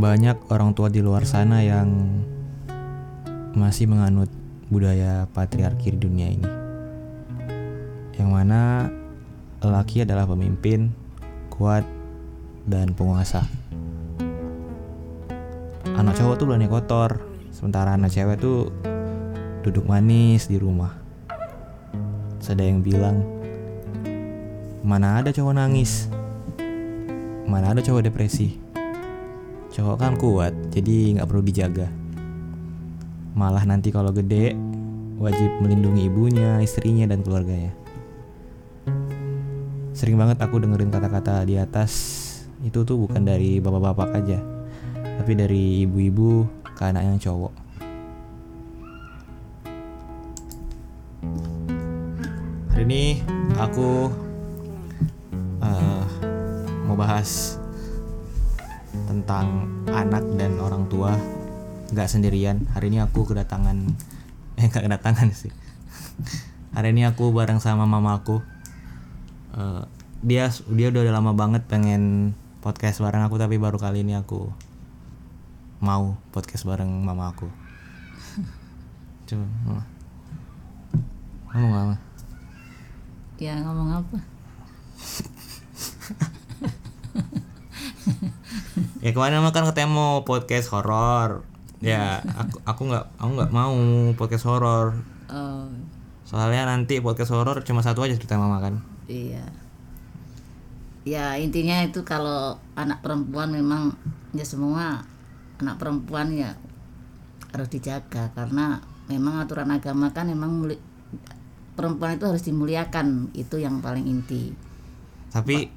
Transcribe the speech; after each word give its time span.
banyak 0.00 0.36
orang 0.48 0.72
tua 0.72 0.88
di 0.88 1.04
luar 1.04 1.28
sana 1.28 1.60
yang 1.60 1.86
masih 3.52 3.90
menganut 3.90 4.32
budaya 4.72 5.28
patriarki 5.34 5.92
di 5.92 5.98
dunia 5.98 6.28
ini. 6.30 6.50
Yang 8.16 8.28
mana 8.30 8.88
lelaki 9.60 10.06
adalah 10.06 10.24
pemimpin, 10.24 10.94
kuat, 11.52 11.84
dan 12.64 12.94
penguasa. 12.96 13.44
Anak 15.98 16.16
cowok 16.16 16.34
tuh 16.40 16.46
berani 16.48 16.70
kotor, 16.70 17.20
sementara 17.52 17.98
anak 17.98 18.14
cewek 18.14 18.40
tuh 18.40 18.72
duduk 19.60 19.84
manis 19.84 20.48
di 20.48 20.56
rumah. 20.56 20.96
Ada 22.50 22.66
yang 22.66 22.82
bilang, 22.82 23.22
mana 24.82 25.22
ada 25.22 25.30
cowok 25.30 25.54
nangis, 25.54 26.10
mana 27.50 27.74
ada 27.74 27.82
cowok 27.82 28.06
depresi. 28.06 28.54
Cowok 29.74 29.96
kan 29.98 30.14
kuat, 30.14 30.54
jadi 30.70 31.18
nggak 31.18 31.26
perlu 31.26 31.42
dijaga. 31.42 31.90
Malah 33.34 33.66
nanti 33.66 33.90
kalau 33.90 34.14
gede, 34.14 34.54
wajib 35.18 35.50
melindungi 35.58 36.06
ibunya, 36.06 36.62
istrinya, 36.62 37.10
dan 37.10 37.26
keluarganya. 37.26 37.74
Sering 39.90 40.14
banget 40.14 40.38
aku 40.38 40.62
dengerin 40.62 40.94
kata-kata 40.94 41.42
di 41.44 41.58
atas 41.58 41.92
itu 42.62 42.86
tuh 42.86 42.96
bukan 42.96 43.26
dari 43.26 43.58
bapak-bapak 43.58 44.10
aja, 44.22 44.38
tapi 45.18 45.34
dari 45.34 45.84
ibu-ibu 45.84 46.46
ke 46.62 46.82
anak 46.86 47.02
yang 47.04 47.18
cowok. 47.18 47.52
Hari 52.72 52.82
ini 52.88 53.20
aku 53.60 54.08
mau 57.20 57.28
bahas 57.28 57.60
tentang 59.04 59.68
anak 59.92 60.24
dan 60.40 60.56
orang 60.56 60.88
tua 60.88 61.20
nggak 61.92 62.08
sendirian. 62.08 62.64
Hari 62.72 62.88
ini 62.88 63.04
aku 63.04 63.28
kedatangan 63.28 63.76
eh 64.56 64.64
nggak 64.64 64.88
kedatangan 64.88 65.28
sih. 65.36 65.52
Hari 66.72 66.96
ini 66.96 67.04
aku 67.04 67.28
bareng 67.28 67.60
sama 67.60 67.84
mamaku. 67.84 68.40
Eh, 69.52 69.84
dia 70.24 70.48
dia 70.72 70.88
udah 70.88 71.12
lama 71.12 71.36
banget 71.36 71.68
pengen 71.68 72.32
podcast 72.64 73.04
bareng 73.04 73.20
aku 73.20 73.36
tapi 73.36 73.60
baru 73.60 73.76
kali 73.76 74.00
ini 74.00 74.16
aku 74.16 74.48
mau 75.84 76.16
podcast 76.32 76.64
bareng 76.64 76.88
mama 76.88 77.36
aku. 77.36 77.52
Coba. 79.28 79.84
Ngomong 81.52 81.68
mama. 81.68 81.96
Ya 83.36 83.60
ngomong 83.60 84.08
apa? 84.08 84.16
Ya 89.00 89.16
kemarin 89.16 89.40
mah 89.40 89.52
kan 89.52 89.64
katanya 89.64 89.88
mau 89.90 90.12
podcast 90.28 90.68
horor. 90.72 91.44
Ya 91.80 92.20
aku 92.36 92.60
aku 92.68 92.80
nggak 92.92 93.04
aku 93.16 93.30
nggak 93.40 93.52
mau 93.52 93.72
podcast 94.12 94.44
horor. 94.44 95.00
Oh 95.32 95.64
Soalnya 96.28 96.68
nanti 96.68 97.00
podcast 97.02 97.32
horor 97.34 97.64
cuma 97.64 97.80
satu 97.80 98.04
aja 98.04 98.14
cerita 98.14 98.36
mama 98.36 98.60
kan. 98.60 98.78
iya. 99.08 99.42
Ya 101.02 101.34
intinya 101.40 101.80
itu 101.80 102.04
kalau 102.04 102.60
anak 102.76 103.00
perempuan 103.00 103.50
memang 103.50 103.96
ya 104.36 104.44
semua 104.44 105.00
anak 105.58 105.80
perempuan 105.80 106.30
ya 106.36 106.52
harus 107.50 107.66
dijaga 107.72 108.30
karena 108.36 108.78
memang 109.08 109.42
aturan 109.42 109.72
agama 109.74 110.12
kan 110.14 110.28
memang 110.28 110.60
muli- 110.60 110.78
perempuan 111.74 112.14
itu 112.20 112.28
harus 112.28 112.44
dimuliakan 112.44 113.32
itu 113.32 113.56
yang 113.58 113.80
paling 113.80 114.04
inti. 114.06 114.52
Tapi 115.32 115.72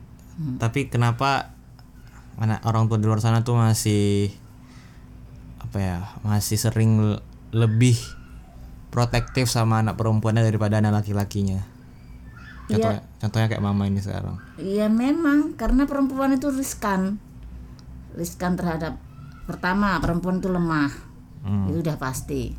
tapi 0.59 0.91
kenapa 0.91 1.52
anak 2.37 2.65
orang 2.65 2.89
tua 2.89 2.97
di 2.97 3.05
luar 3.05 3.21
sana 3.21 3.45
tuh 3.45 3.55
masih 3.55 4.33
apa 5.61 5.77
ya 5.79 5.97
masih 6.21 6.57
sering 6.57 6.97
le- 7.01 7.23
lebih 7.53 7.95
protektif 8.89 9.49
sama 9.49 9.81
anak 9.81 9.97
perempuannya 9.97 10.45
daripada 10.45 10.77
anak 10.77 11.01
laki-lakinya. 11.01 11.61
Contohnya, 12.69 13.01
contohnya 13.19 13.47
kayak 13.49 13.63
mama 13.65 13.89
ini 13.89 13.99
sekarang. 13.99 14.37
Iya 14.55 14.87
memang 14.87 15.57
karena 15.57 15.83
perempuan 15.83 16.33
itu 16.33 16.47
riskan, 16.49 17.17
riskan 18.15 18.55
terhadap 18.55 18.97
pertama 19.49 19.99
perempuan 19.99 20.39
itu 20.39 20.47
lemah, 20.47 20.89
Hmm. 21.43 21.67
itu 21.67 21.83
udah 21.83 21.97
pasti 21.99 22.55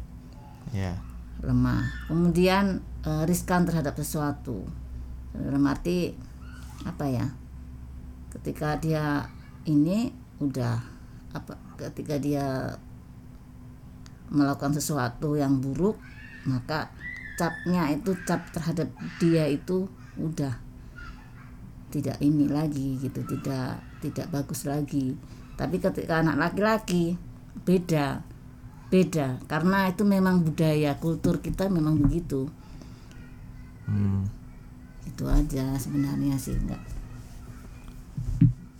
Ya. 0.70 0.98
lemah. 1.40 1.86
Kemudian 2.10 2.82
eh, 3.04 3.24
riskan 3.24 3.64
terhadap 3.68 3.94
sesuatu, 3.96 4.64
dalam 5.32 5.64
arti 5.64 6.12
apa 6.84 7.04
ya? 7.08 7.26
Ketika 8.32 8.76
dia 8.80 9.28
ini 9.64 10.12
udah 10.40 10.76
apa? 11.34 11.54
Ketika 11.80 12.20
dia 12.20 12.76
melakukan 14.30 14.74
sesuatu 14.76 15.36
yang 15.36 15.60
buruk, 15.60 15.98
maka 16.48 16.92
capnya 17.34 17.90
itu 17.90 18.14
cap 18.24 18.46
terhadap 18.54 18.88
dia 19.18 19.50
itu 19.50 19.90
udah 20.14 20.54
tidak 21.90 22.18
ini 22.22 22.46
lagi 22.50 22.98
gitu 22.98 23.22
tidak 23.26 23.82
tidak 24.02 24.26
bagus 24.30 24.66
lagi 24.66 25.14
tapi 25.54 25.78
ketika 25.78 26.22
anak 26.22 26.38
laki-laki 26.38 27.18
beda 27.66 28.22
beda 28.90 29.42
karena 29.46 29.90
itu 29.90 30.02
memang 30.02 30.42
budaya 30.42 30.94
kultur 30.98 31.38
kita 31.42 31.70
memang 31.70 31.98
begitu 31.98 32.50
Hmm. 33.84 34.24
itu 35.04 35.28
aja 35.28 35.76
sebenarnya 35.76 36.40
sih 36.40 36.56
enggak 36.56 36.80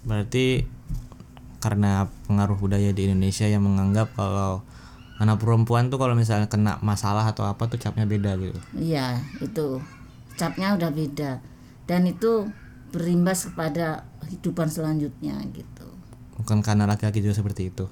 Berarti 0.04 0.64
karena 1.64 2.12
pengaruh 2.28 2.60
budaya 2.60 2.92
di 2.92 3.08
Indonesia 3.08 3.48
yang 3.48 3.64
menganggap 3.64 4.12
kalau 4.12 4.60
anak 5.16 5.40
perempuan 5.40 5.88
tuh 5.88 5.96
kalau 5.96 6.12
misalnya 6.12 6.52
kena 6.52 6.76
masalah 6.84 7.24
atau 7.24 7.48
apa 7.48 7.64
tuh 7.72 7.80
capnya 7.80 8.04
beda 8.04 8.36
gitu. 8.36 8.60
iya 8.76 9.24
itu. 9.40 9.80
Capnya 10.36 10.76
udah 10.76 10.92
beda. 10.92 11.40
Dan 11.88 12.04
itu 12.04 12.44
berimbas 12.92 13.48
kepada 13.48 14.04
kehidupan 14.20 14.68
selanjutnya 14.68 15.40
gitu. 15.56 15.88
Bukan 16.36 16.60
karena 16.60 16.84
laki-laki 16.84 17.24
juga 17.24 17.40
seperti 17.40 17.72
itu. 17.72 17.88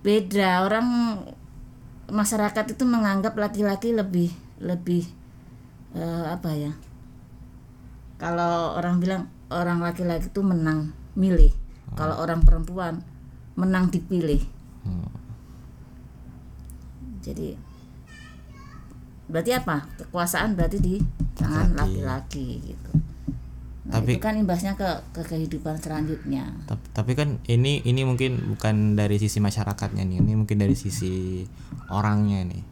beda. 0.00 0.64
Orang 0.64 0.88
masyarakat 2.08 2.72
itu 2.72 2.88
menganggap 2.88 3.36
laki-laki 3.36 3.92
lebih 3.92 4.32
lebih 4.64 5.04
eh, 5.92 6.24
apa 6.24 6.56
ya? 6.56 6.72
Kalau 8.16 8.80
orang 8.80 8.96
bilang 8.96 9.28
orang 9.52 9.84
laki-laki 9.84 10.32
itu 10.32 10.40
menang 10.40 10.96
milih 11.12 11.59
kalau 11.92 12.16
orang 12.16 12.40
perempuan 12.40 13.02
menang 13.54 13.88
dipilih 13.88 14.40
Hmm. 14.80 15.04
jadi 17.20 17.52
berarti 19.26 19.52
apa 19.52 19.86
kekuasaan 19.96 20.56
berarti 20.56 20.78
di 20.80 20.94
tangan 21.36 21.76
laki-laki 21.76 22.64
gitu 22.64 22.90
nah, 23.86 24.00
Tapi- 24.00 24.16
itu 24.16 24.20
kan 24.20 24.34
imbasnya 24.34 24.74
ke 24.74 24.88
ke 25.12 25.22
kehidupan 25.22 25.76
selanjutnya 25.76 26.48
Tapi, 26.64 26.84
tapi 26.90 27.12
kan 27.12 27.28
ini 27.44 27.84
ini 27.84 28.02
mungkin 28.02 28.40
bukan 28.48 28.96
dari 28.96 29.16
sisi 29.16 29.38
masyarakatnya 29.38 30.02
nih, 30.02 30.18
ini 30.18 30.32
mungkin 30.34 30.56
dari 30.56 30.74
sisi 30.74 31.44
orangnya 31.86 32.40
nih. 32.46 32.62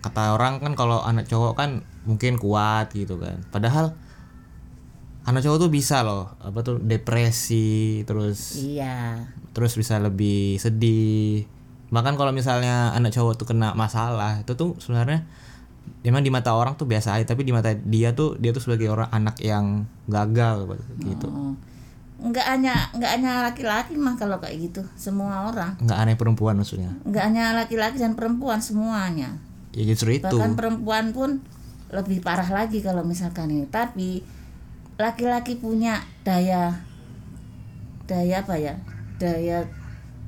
Kata 0.00 0.34
orang 0.34 0.58
kan 0.58 0.72
kalau 0.74 1.00
anak 1.00 1.26
cowok 1.26 1.54
kan 1.54 1.70
mungkin 2.04 2.36
kuat 2.36 2.90
gitu 2.90 3.18
kan. 3.18 3.42
Padahal 3.48 3.94
anak 5.26 5.42
cowok 5.42 5.58
tuh 5.58 5.70
bisa 5.70 6.00
loh, 6.00 6.30
apa 6.38 6.62
tuh 6.62 6.78
depresi 6.78 8.00
terus 8.02 8.56
iya 8.56 9.26
terus 9.50 9.74
bisa 9.74 9.98
lebih 9.98 10.56
sedih. 10.56 11.44
Bahkan 11.86 12.14
kalau 12.14 12.30
misalnya 12.30 12.90
anak 12.92 13.10
cowok 13.10 13.34
tuh 13.36 13.46
kena 13.46 13.72
masalah, 13.72 14.38
itu 14.40 14.52
tuh 14.52 14.74
sebenarnya 14.76 15.22
memang 16.02 16.20
di 16.20 16.28
mata 16.28 16.50
orang 16.50 16.74
tuh 16.74 16.84
biasa 16.84 17.14
aja, 17.14 17.26
tapi 17.26 17.42
di 17.42 17.50
mata 17.50 17.70
dia 17.72 18.10
tuh 18.10 18.34
dia 18.36 18.50
tuh 18.50 18.60
sebagai 18.60 18.86
orang 18.86 19.06
anak 19.08 19.38
yang 19.38 19.86
gagal 20.06 20.66
gitu. 20.98 21.26
Oh. 21.26 21.54
nggak 22.16 22.46
hanya 22.48 22.72
nggak 22.92 23.10
hanya 23.12 23.32
laki-laki 23.44 23.92
mah 23.92 24.16
kalau 24.16 24.40
kayak 24.40 24.56
gitu 24.62 24.80
semua 24.94 25.46
orang 25.46 25.76
Nggak 25.76 25.98
aneh 26.00 26.16
perempuan 26.16 26.56
maksudnya. 26.56 26.88
nggak 27.04 27.22
hanya 27.22 27.52
laki-laki 27.52 28.00
dan 28.00 28.16
perempuan 28.16 28.56
semuanya 28.58 29.36
Ya 29.76 29.84
justru 29.84 30.16
itu. 30.16 30.24
bahkan 30.24 30.56
perempuan 30.56 31.12
pun 31.12 31.44
lebih 31.86 32.24
parah 32.24 32.48
lagi 32.48 32.80
kalau 32.80 33.04
misalkan 33.04 33.52
ini 33.52 33.68
tapi 33.68 34.24
laki-laki 34.96 35.60
punya 35.60 36.00
daya 36.24 36.72
daya 38.08 38.40
apa 38.44 38.56
ya? 38.56 38.74
Daya 39.20 39.68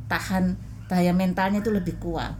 tahan 0.08 0.56
daya 0.88 1.12
mentalnya 1.12 1.60
itu 1.64 1.72
lebih 1.72 1.96
kuat. 2.00 2.36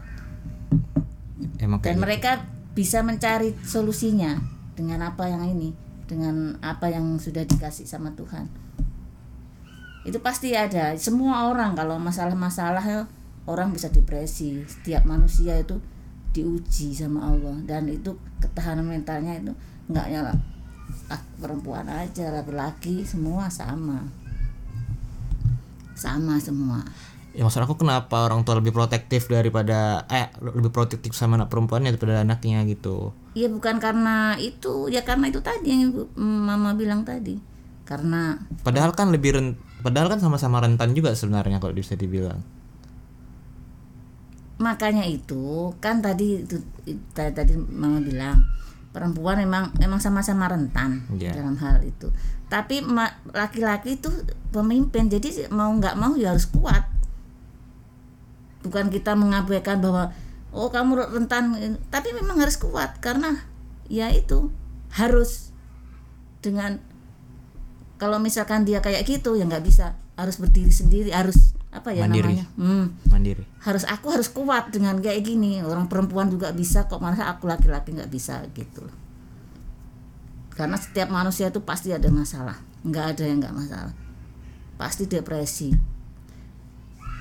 Emang 1.59 1.81
dan 1.81 1.97
mereka 1.99 2.45
bisa 2.77 3.01
mencari 3.01 3.57
solusinya 3.65 4.39
dengan 4.77 5.03
apa 5.03 5.27
yang 5.27 5.43
ini 5.43 5.75
dengan 6.09 6.57
apa 6.63 6.89
yang 6.89 7.17
sudah 7.21 7.45
dikasih 7.45 7.85
sama 7.85 8.13
Tuhan. 8.17 8.49
Itu 10.07 10.21
pasti 10.23 10.55
ada. 10.57 10.95
Semua 10.97 11.51
orang 11.51 11.77
kalau 11.77 12.01
masalah-masalah 12.01 12.81
ya, 12.81 13.01
orang 13.45 13.75
bisa 13.75 13.91
depresi. 13.93 14.63
Setiap 14.65 15.05
manusia 15.05 15.59
itu 15.59 15.77
diuji 16.33 16.95
sama 16.97 17.29
Allah. 17.29 17.61
Dan 17.61 17.91
itu 17.91 18.17
ketahanan 18.41 18.89
mentalnya 18.89 19.37
itu 19.37 19.53
nggak 19.89 20.07
nyala 20.09 20.33
perempuan 21.39 21.87
aja 21.87 22.29
laki-laki 22.35 23.07
semua 23.07 23.47
sama. 23.47 24.03
Sama 25.95 26.37
semua. 26.39 26.83
Ya 27.29 27.45
maksud 27.45 27.61
aku 27.61 27.77
kenapa 27.77 28.25
orang 28.25 28.41
tua 28.41 28.57
lebih 28.57 28.73
protektif 28.73 29.29
daripada 29.29 30.03
eh 30.09 30.33
lebih 30.41 30.73
protektif 30.73 31.13
sama 31.13 31.37
anak 31.37 31.53
perempuannya 31.53 31.93
daripada 31.93 32.25
anaknya 32.25 32.65
gitu? 32.67 33.13
Iya 33.37 33.47
bukan 33.53 33.77
karena 33.77 34.35
itu 34.41 34.89
ya 34.89 35.05
karena 35.05 35.29
itu 35.29 35.39
tadi 35.39 35.69
yang 35.69 35.81
ibu 35.93 36.09
mama 36.17 36.73
bilang 36.73 37.05
tadi. 37.05 37.37
Karena 37.85 38.37
padahal 38.65 38.97
kan 38.97 39.13
lebih 39.13 39.37
ren 39.37 39.47
padahal 39.85 40.09
kan 40.09 40.19
sama-sama 40.19 40.59
rentan 40.59 40.91
juga 40.97 41.13
sebenarnya 41.13 41.61
kalau 41.61 41.71
bisa 41.71 41.93
dibilang. 41.93 42.41
Makanya 44.59 45.05
itu 45.07 45.71
kan 45.79 46.01
tadi 46.01 46.43
itu 46.43 46.57
itu 46.89 46.99
tadi 47.13 47.53
mama 47.55 48.01
bilang 48.01 48.41
perempuan 48.89 49.37
memang 49.37 49.69
memang 49.77 50.01
sama-sama 50.01 50.49
rentan 50.49 51.05
Iya. 51.13 51.37
dalam 51.37 51.55
hal 51.61 51.81
itu 51.85 52.09
tapi 52.49 52.81
laki-laki 53.29 54.01
itu 54.01 54.09
pemimpin 54.49 55.05
jadi 55.05 55.53
mau 55.53 55.69
nggak 55.77 55.95
mau 55.95 56.17
ya 56.17 56.33
harus 56.33 56.49
kuat 56.49 56.81
bukan 58.65 58.89
kita 58.89 59.13
mengabaikan 59.13 59.79
bahwa 59.79 60.09
oh 60.49 60.73
kamu 60.73 61.05
rentan 61.13 61.53
tapi 61.93 62.11
memang 62.17 62.41
harus 62.41 62.57
kuat 62.57 62.97
karena 62.97 63.45
ya 63.85 64.09
itu 64.09 64.49
harus 64.97 65.53
dengan 66.41 66.81
kalau 68.01 68.17
misalkan 68.17 68.65
dia 68.65 68.81
kayak 68.81 69.05
gitu 69.05 69.37
ya 69.37 69.45
nggak 69.45 69.61
bisa 69.63 69.93
harus 70.17 70.41
berdiri 70.41 70.73
sendiri 70.73 71.13
harus 71.13 71.53
apa 71.69 71.93
ya 71.93 72.09
Mandiri. 72.09 72.33
namanya? 72.33 72.45
Hmm, 72.57 72.85
mandiri. 73.13 73.43
Harus 73.61 73.85
aku 73.85 74.09
harus 74.09 74.29
kuat 74.33 74.73
dengan 74.73 74.97
kayak 74.97 75.21
gini. 75.21 75.61
Orang 75.61 75.85
perempuan 75.85 76.29
juga 76.33 76.49
bisa 76.49 76.89
kok 76.89 76.97
masa 76.97 77.29
aku 77.29 77.45
laki-laki 77.45 77.93
nggak 77.93 78.09
bisa 78.09 78.41
gitu 78.57 78.89
karena 80.59 80.75
setiap 80.75 81.07
manusia 81.07 81.47
itu 81.47 81.63
pasti 81.63 81.95
ada 81.95 82.11
masalah. 82.11 82.59
Nggak 82.83 83.15
ada 83.15 83.23
yang 83.23 83.39
nggak 83.39 83.55
masalah. 83.55 83.95
Pasti 84.75 85.07
depresi. 85.07 85.71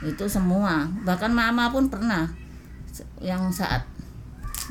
Itu 0.03 0.27
semua. 0.27 0.91
Bahkan 1.07 1.31
mama 1.31 1.71
pun 1.71 1.87
pernah 1.87 2.27
yang 3.23 3.47
saat 3.55 3.87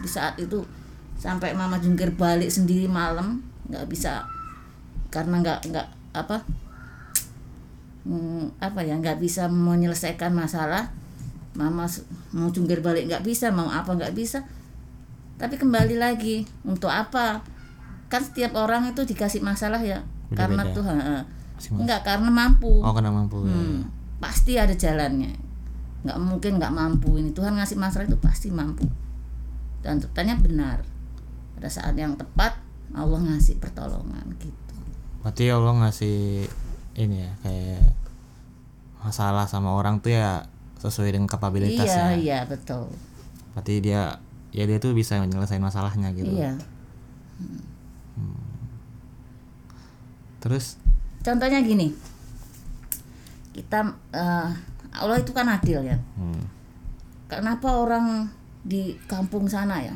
di 0.03 0.09
saat 0.11 0.35
itu 0.35 0.67
sampai 1.15 1.55
mama 1.55 1.79
jungkir 1.79 2.11
balik 2.11 2.51
sendiri 2.51 2.91
malam 2.91 3.39
nggak 3.71 3.87
bisa 3.87 4.27
karena 5.07 5.39
nggak 5.39 5.59
nggak 5.71 5.87
apa 6.11 6.43
hmm, 8.07 8.63
apa 8.63 8.79
ya 8.87 8.95
nggak 8.95 9.19
bisa 9.19 9.51
menyelesaikan 9.51 10.31
masalah. 10.31 10.89
Mama 11.57 11.89
mau 12.31 12.47
jungkir 12.53 12.79
balik 12.79 13.11
nggak 13.11 13.25
bisa 13.27 13.51
mau 13.51 13.67
apa 13.67 13.91
nggak 13.93 14.15
bisa. 14.15 14.47
Tapi 15.37 15.59
kembali 15.59 15.99
lagi 15.99 16.47
untuk 16.63 16.89
apa? 16.89 17.43
Kan 18.07 18.23
setiap 18.23 18.55
orang 18.55 18.87
itu 18.89 19.03
dikasih 19.03 19.43
masalah 19.43 19.83
ya 19.83 20.01
Beda-beda. 20.31 20.39
karena 20.39 20.63
Tuhan 20.71 20.97
nggak 21.83 22.01
karena 22.07 22.29
mampu. 22.31 22.81
Oh 22.81 22.93
karena 22.95 23.11
mampu 23.11 23.43
ya. 23.43 23.53
Hmm, 23.53 23.91
pasti 24.23 24.55
ada 24.55 24.73
jalannya. 24.73 25.35
Nggak 26.07 26.17
mungkin 26.23 26.51
nggak 26.57 26.73
mampu. 26.73 27.19
Ini 27.19 27.35
Tuhan 27.35 27.59
ngasih 27.59 27.77
masalah 27.77 28.07
itu 28.07 28.17
pasti 28.21 28.47
mampu. 28.49 28.87
Dan 29.83 29.99
ternyata 29.99 30.41
benar. 30.41 30.77
Pada 31.57 31.69
saat 31.73 31.97
yang 31.97 32.13
tepat 32.13 32.53
Allah 32.93 33.19
ngasih 33.19 33.57
pertolongan 33.57 34.23
gitu. 34.39 34.73
Berarti 35.25 35.49
Allah 35.49 35.73
ngasih 35.83 36.47
ini 36.97 37.21
ya 37.21 37.31
kayak 37.45 37.85
masalah 39.05 39.45
sama 39.45 39.71
orang 39.71 40.01
tuh 40.01 40.17
ya 40.17 40.49
sesuai 40.81 41.13
dengan 41.13 41.29
iya 41.29 41.33
kapabilitasnya. 41.37 42.07
Iya 42.17 42.39
betul. 42.49 42.89
Berarti 43.53 43.73
dia 43.81 44.17
ya 44.51 44.63
dia 44.65 44.77
tuh 44.81 44.97
bisa 44.97 45.21
menyelesaikan 45.21 45.61
masalahnya 45.61 46.09
gitu. 46.17 46.33
Iya. 46.33 46.57
Terus? 50.41 50.81
Contohnya 51.21 51.61
gini. 51.61 51.93
Kita 53.53 53.85
eh, 54.13 54.49
Allah 54.97 55.17
itu 55.21 55.31
kan 55.33 55.49
adil 55.49 55.81
ya. 55.85 55.97
Hmm, 56.17 56.41
kenapa 57.29 57.69
orang 57.73 58.29
di 58.65 58.97
kampung 59.05 59.45
sana 59.45 59.81
ya 59.81 59.93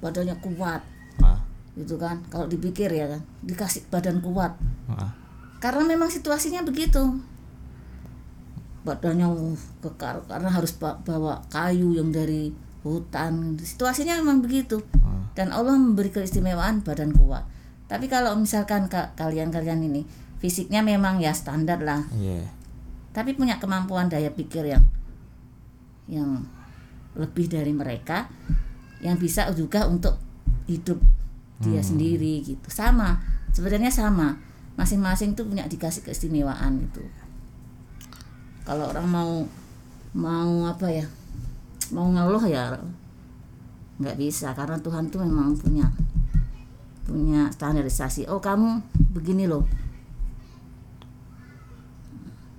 badannya 0.00 0.36
kuat? 0.40 0.84
Ah, 1.24 1.40
gitu 1.76 1.96
kan 1.96 2.20
kalau 2.28 2.44
dipikir 2.44 2.92
ya 2.92 3.08
kan 3.08 3.20
dikasih 3.44 3.88
badan 3.88 4.20
kuat. 4.20 4.52
Ah, 4.88 5.12
karena 5.58 5.82
memang 5.82 6.08
situasinya 6.08 6.62
begitu. 6.62 7.20
Badannya 8.82 9.26
kekar 9.82 10.22
karena 10.30 10.46
harus 10.46 10.78
ba- 10.78 10.98
bawa 11.02 11.42
kayu 11.50 11.92
yang 11.92 12.14
dari 12.14 12.54
hutan. 12.80 13.58
Situasinya 13.58 14.14
memang 14.18 14.40
begitu. 14.40 14.78
Ah. 15.02 15.26
dan 15.36 15.52
Allah 15.52 15.76
memberi 15.76 16.08
keistimewaan 16.08 16.80
badan 16.80 17.12
kuat. 17.12 17.44
Tapi 17.92 18.08
kalau 18.08 18.32
misalkan 18.34 18.88
ka- 18.88 19.12
kalian-kalian 19.14 19.84
ini 19.84 20.08
fisiknya 20.40 20.80
memang 20.80 21.20
ya 21.20 21.36
standar 21.36 21.76
lah. 21.84 22.08
Iya. 22.16 22.40
Tapi 23.12 23.36
punya 23.36 23.60
kemampuan 23.60 24.08
daya 24.08 24.32
pikir 24.32 24.64
yang 24.64 24.80
yang 26.06 26.40
lebih 27.18 27.52
dari 27.52 27.76
mereka 27.76 28.32
yang 29.04 29.20
bisa 29.20 29.44
juga 29.52 29.84
untuk 29.84 30.16
hidup 30.64 30.96
dia 31.60 31.84
sendiri 31.84 32.40
gitu. 32.40 32.68
Sama 32.72 33.20
sebenarnya 33.52 33.92
sama 33.92 34.40
masing-masing 34.76 35.32
tuh 35.32 35.48
punya 35.48 35.64
dikasih 35.64 36.04
keistimewaan 36.04 36.84
itu 36.84 37.02
kalau 38.62 38.92
orang 38.92 39.08
mau 39.08 39.32
mau 40.12 40.68
apa 40.68 40.88
ya 40.88 41.06
mau 41.92 42.08
ngeluh 42.12 42.44
ya 42.44 42.76
nggak 43.96 44.16
bisa 44.20 44.52
karena 44.52 44.76
Tuhan 44.80 45.08
tuh 45.08 45.24
memang 45.24 45.56
punya 45.56 45.88
punya 47.08 47.48
standarisasi 47.48 48.28
oh 48.28 48.42
kamu 48.42 48.82
begini 49.16 49.48
loh 49.48 49.64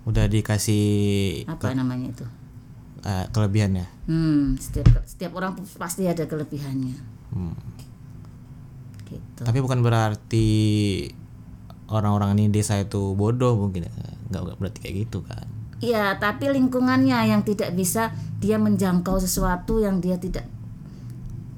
udah 0.08 0.25
dikasih 0.31 1.44
apa 1.46 1.75
namanya 1.75 2.10
itu 2.10 2.25
eh, 3.04 3.25
kelebihannya 3.30 3.98
Hmm, 4.08 4.56
setiap 4.56 5.04
setiap 5.04 5.36
orang 5.36 5.52
pasti 5.75 6.08
ada 6.08 6.24
kelebihannya. 6.24 6.96
Hmm. 7.36 7.52
Gitu. 9.08 9.44
tapi 9.44 9.60
bukan 9.64 9.80
berarti 9.84 10.48
orang-orang 11.88 12.36
ini 12.36 12.51
desa 12.51 12.75
itu 12.75 13.13
bodoh 13.13 13.56
mungkin 13.57 13.88
ya. 13.88 13.92
nggak 14.28 14.42
nggak 14.44 14.56
berarti 14.57 14.80
kayak 14.81 14.95
gitu 15.06 15.22
kan 15.24 15.48
Iya, 15.78 16.18
tapi 16.18 16.50
lingkungannya 16.50 17.30
yang 17.30 17.45
tidak 17.45 17.69
bisa 17.72 18.10
dia 18.42 18.57
menjangkau 18.57 19.22
sesuatu 19.22 19.78
yang 19.78 20.01
dia 20.01 20.18
tidak 20.18 20.50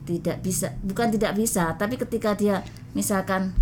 tidak 0.03 0.41
bisa, 0.41 0.75
bukan 0.81 1.07
tidak 1.07 1.37
bisa, 1.37 1.77
tapi 1.77 1.95
ketika 1.95 2.33
dia 2.33 2.59
misalkan 2.91 3.53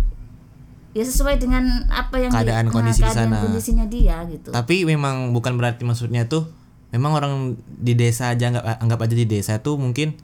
ya 0.90 1.04
sesuai 1.04 1.36
dengan 1.36 1.62
apa 1.86 2.16
yang 2.18 2.32
Keadaan 2.32 2.66
nah, 2.66 2.72
kondisi 2.72 2.98
di 2.98 3.06
keadaan 3.06 3.28
sana. 3.30 3.44
kondisinya 3.44 3.86
dia 3.86 4.16
gitu. 4.26 4.48
tapi 4.50 4.82
memang 4.82 5.30
bukan 5.30 5.54
berarti 5.54 5.84
maksudnya 5.84 6.26
tuh 6.26 6.48
memang 6.90 7.12
orang 7.12 7.32
di 7.68 7.92
desa 7.92 8.32
aja 8.32 8.48
anggap 8.50 8.64
anggap 8.82 8.98
aja 9.04 9.14
di 9.14 9.28
desa 9.28 9.60
tuh 9.60 9.76
mungkin 9.76 10.16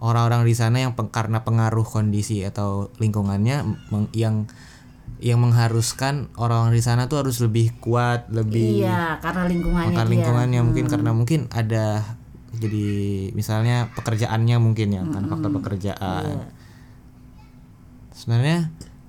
orang-orang 0.00 0.42
di 0.42 0.56
sana 0.56 0.80
yang 0.80 0.96
peng- 0.96 1.12
karena 1.12 1.44
pengaruh 1.44 1.84
kondisi 1.84 2.40
atau 2.42 2.88
lingkungannya 2.96 3.62
yang 4.10 4.48
yang 5.18 5.38
mengharuskan 5.38 6.30
orang 6.34 6.70
di 6.70 6.78
sana 6.78 7.06
tuh 7.06 7.20
harus 7.20 7.38
lebih 7.38 7.74
kuat 7.78 8.30
lebih 8.30 8.82
Iya, 8.82 9.18
karena 9.18 9.46
lingkungannya 9.46 9.96
dia. 9.96 10.06
lingkungannya 10.06 10.60
mungkin 10.62 10.86
karena 10.86 11.10
mungkin 11.10 11.40
ada 11.48 12.04
jadi 12.50 12.86
misalnya 13.32 13.90
pekerjaannya 13.92 14.56
mungkin 14.56 14.88
ya 14.90 15.02
kan 15.04 15.26
faktor 15.26 15.50
pekerjaan 15.52 16.24
Iya. 16.24 16.46
sebenarnya 18.10 18.58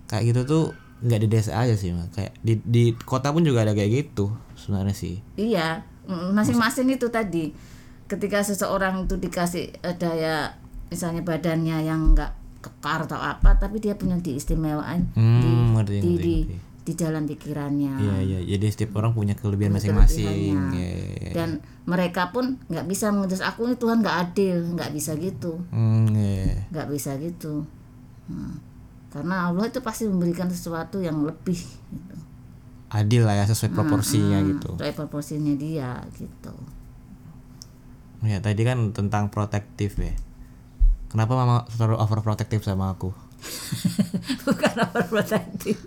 kayak 0.06 0.24
gitu 0.26 0.42
tuh 0.44 0.64
nggak 1.00 1.20
di 1.24 1.28
desa 1.30 1.56
aja 1.56 1.74
sih 1.74 1.96
Mak. 1.96 2.12
kayak 2.12 2.34
di 2.42 2.60
di 2.60 2.84
kota 2.98 3.32
pun 3.32 3.42
juga 3.42 3.64
ada 3.64 3.72
kayak 3.72 3.92
gitu 4.10 4.34
sebenarnya 4.54 4.92
sih 4.92 5.24
Iya, 5.34 5.82
mm, 6.06 6.36
masing-masing 6.36 6.90
itu 6.90 7.08
tadi. 7.08 7.56
Ketika 8.06 8.42
seseorang 8.42 9.06
itu 9.06 9.16
dikasih 9.16 9.70
eh, 9.80 9.96
daya 9.96 10.58
misalnya 10.90 11.22
badannya 11.22 11.86
yang 11.86 12.12
enggak 12.12 12.34
kekar 12.60 13.06
atau 13.06 13.16
apa, 13.16 13.56
tapi 13.56 13.80
dia 13.80 13.94
punya 13.94 14.16
diistimewaan 14.16 15.12
Hmm, 15.14 15.40
di, 15.40 15.50
ngerti, 15.72 15.96
di, 15.96 16.00
ngerti, 16.02 16.12
di, 16.20 16.36
ngerti. 16.44 16.56
di 16.82 16.94
jalan 16.94 17.24
pikirannya. 17.26 17.94
iya 17.98 18.16
iya 18.20 18.40
jadi 18.48 18.66
setiap 18.68 18.98
orang 18.98 19.12
punya 19.12 19.34
kelebihan 19.34 19.72
masing-masing. 19.72 20.28
Iya, 20.70 20.76
iya, 20.76 20.90
iya. 21.22 21.32
Dan 21.32 21.50
mereka 21.84 22.30
pun 22.30 22.60
nggak 22.66 22.86
bisa 22.86 23.10
mengetes 23.10 23.40
aku 23.40 23.64
ini 23.64 23.76
Tuhan 23.76 24.00
nggak 24.00 24.18
adil, 24.24 24.58
nggak 24.74 24.92
bisa 24.92 25.16
gitu, 25.16 25.62
Hmm, 25.70 26.12
iya. 26.12 26.68
nggak 26.68 26.88
bisa 26.88 27.16
gitu. 27.16 27.64
Nah, 28.28 28.60
karena 29.10 29.48
Allah 29.48 29.66
itu 29.66 29.80
pasti 29.80 30.06
memberikan 30.06 30.46
sesuatu 30.48 31.00
yang 31.00 31.24
lebih 31.24 31.58
gitu. 31.58 32.16
adil 32.90 33.22
lah 33.24 33.34
ya 33.36 33.46
sesuai 33.46 33.70
proporsinya 33.72 34.38
Hmm, 34.38 34.50
gitu 34.52 34.70
Sesuai 34.76 34.94
proporsinya 34.96 35.54
dia 35.54 35.98
gitu. 36.12 36.54
ya 38.20 38.38
tadi 38.38 38.62
kan 38.62 38.92
tentang 38.92 39.30
protektif 39.30 39.96
ya 39.96 40.12
kenapa 41.10 41.34
mama 41.34 41.66
terlalu 41.68 41.98
overprotektif 41.98 42.62
sama 42.62 42.94
aku? 42.94 43.10
Bukan 44.46 44.74
overprotective. 44.80 45.80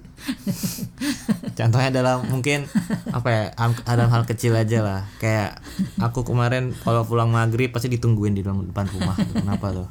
Contohnya 1.59 1.91
dalam 1.93 2.25
mungkin 2.29 2.65
apa 3.11 3.29
ya 3.29 3.43
am- 3.57 3.77
dalam 3.85 4.09
hal 4.09 4.25
kecil 4.25 4.57
aja 4.57 4.81
lah. 4.81 5.01
Kayak 5.19 5.61
aku 5.99 6.25
kemarin 6.25 6.73
kalau 6.75 7.05
pulang 7.05 7.29
maghrib 7.29 7.71
pasti 7.71 7.91
ditungguin 7.91 8.33
di 8.33 8.43
dalam 8.43 8.65
depan 8.65 8.89
rumah 8.89 9.15
tuh. 9.15 9.35
kenapa 9.43 9.67
tuh? 9.71 9.87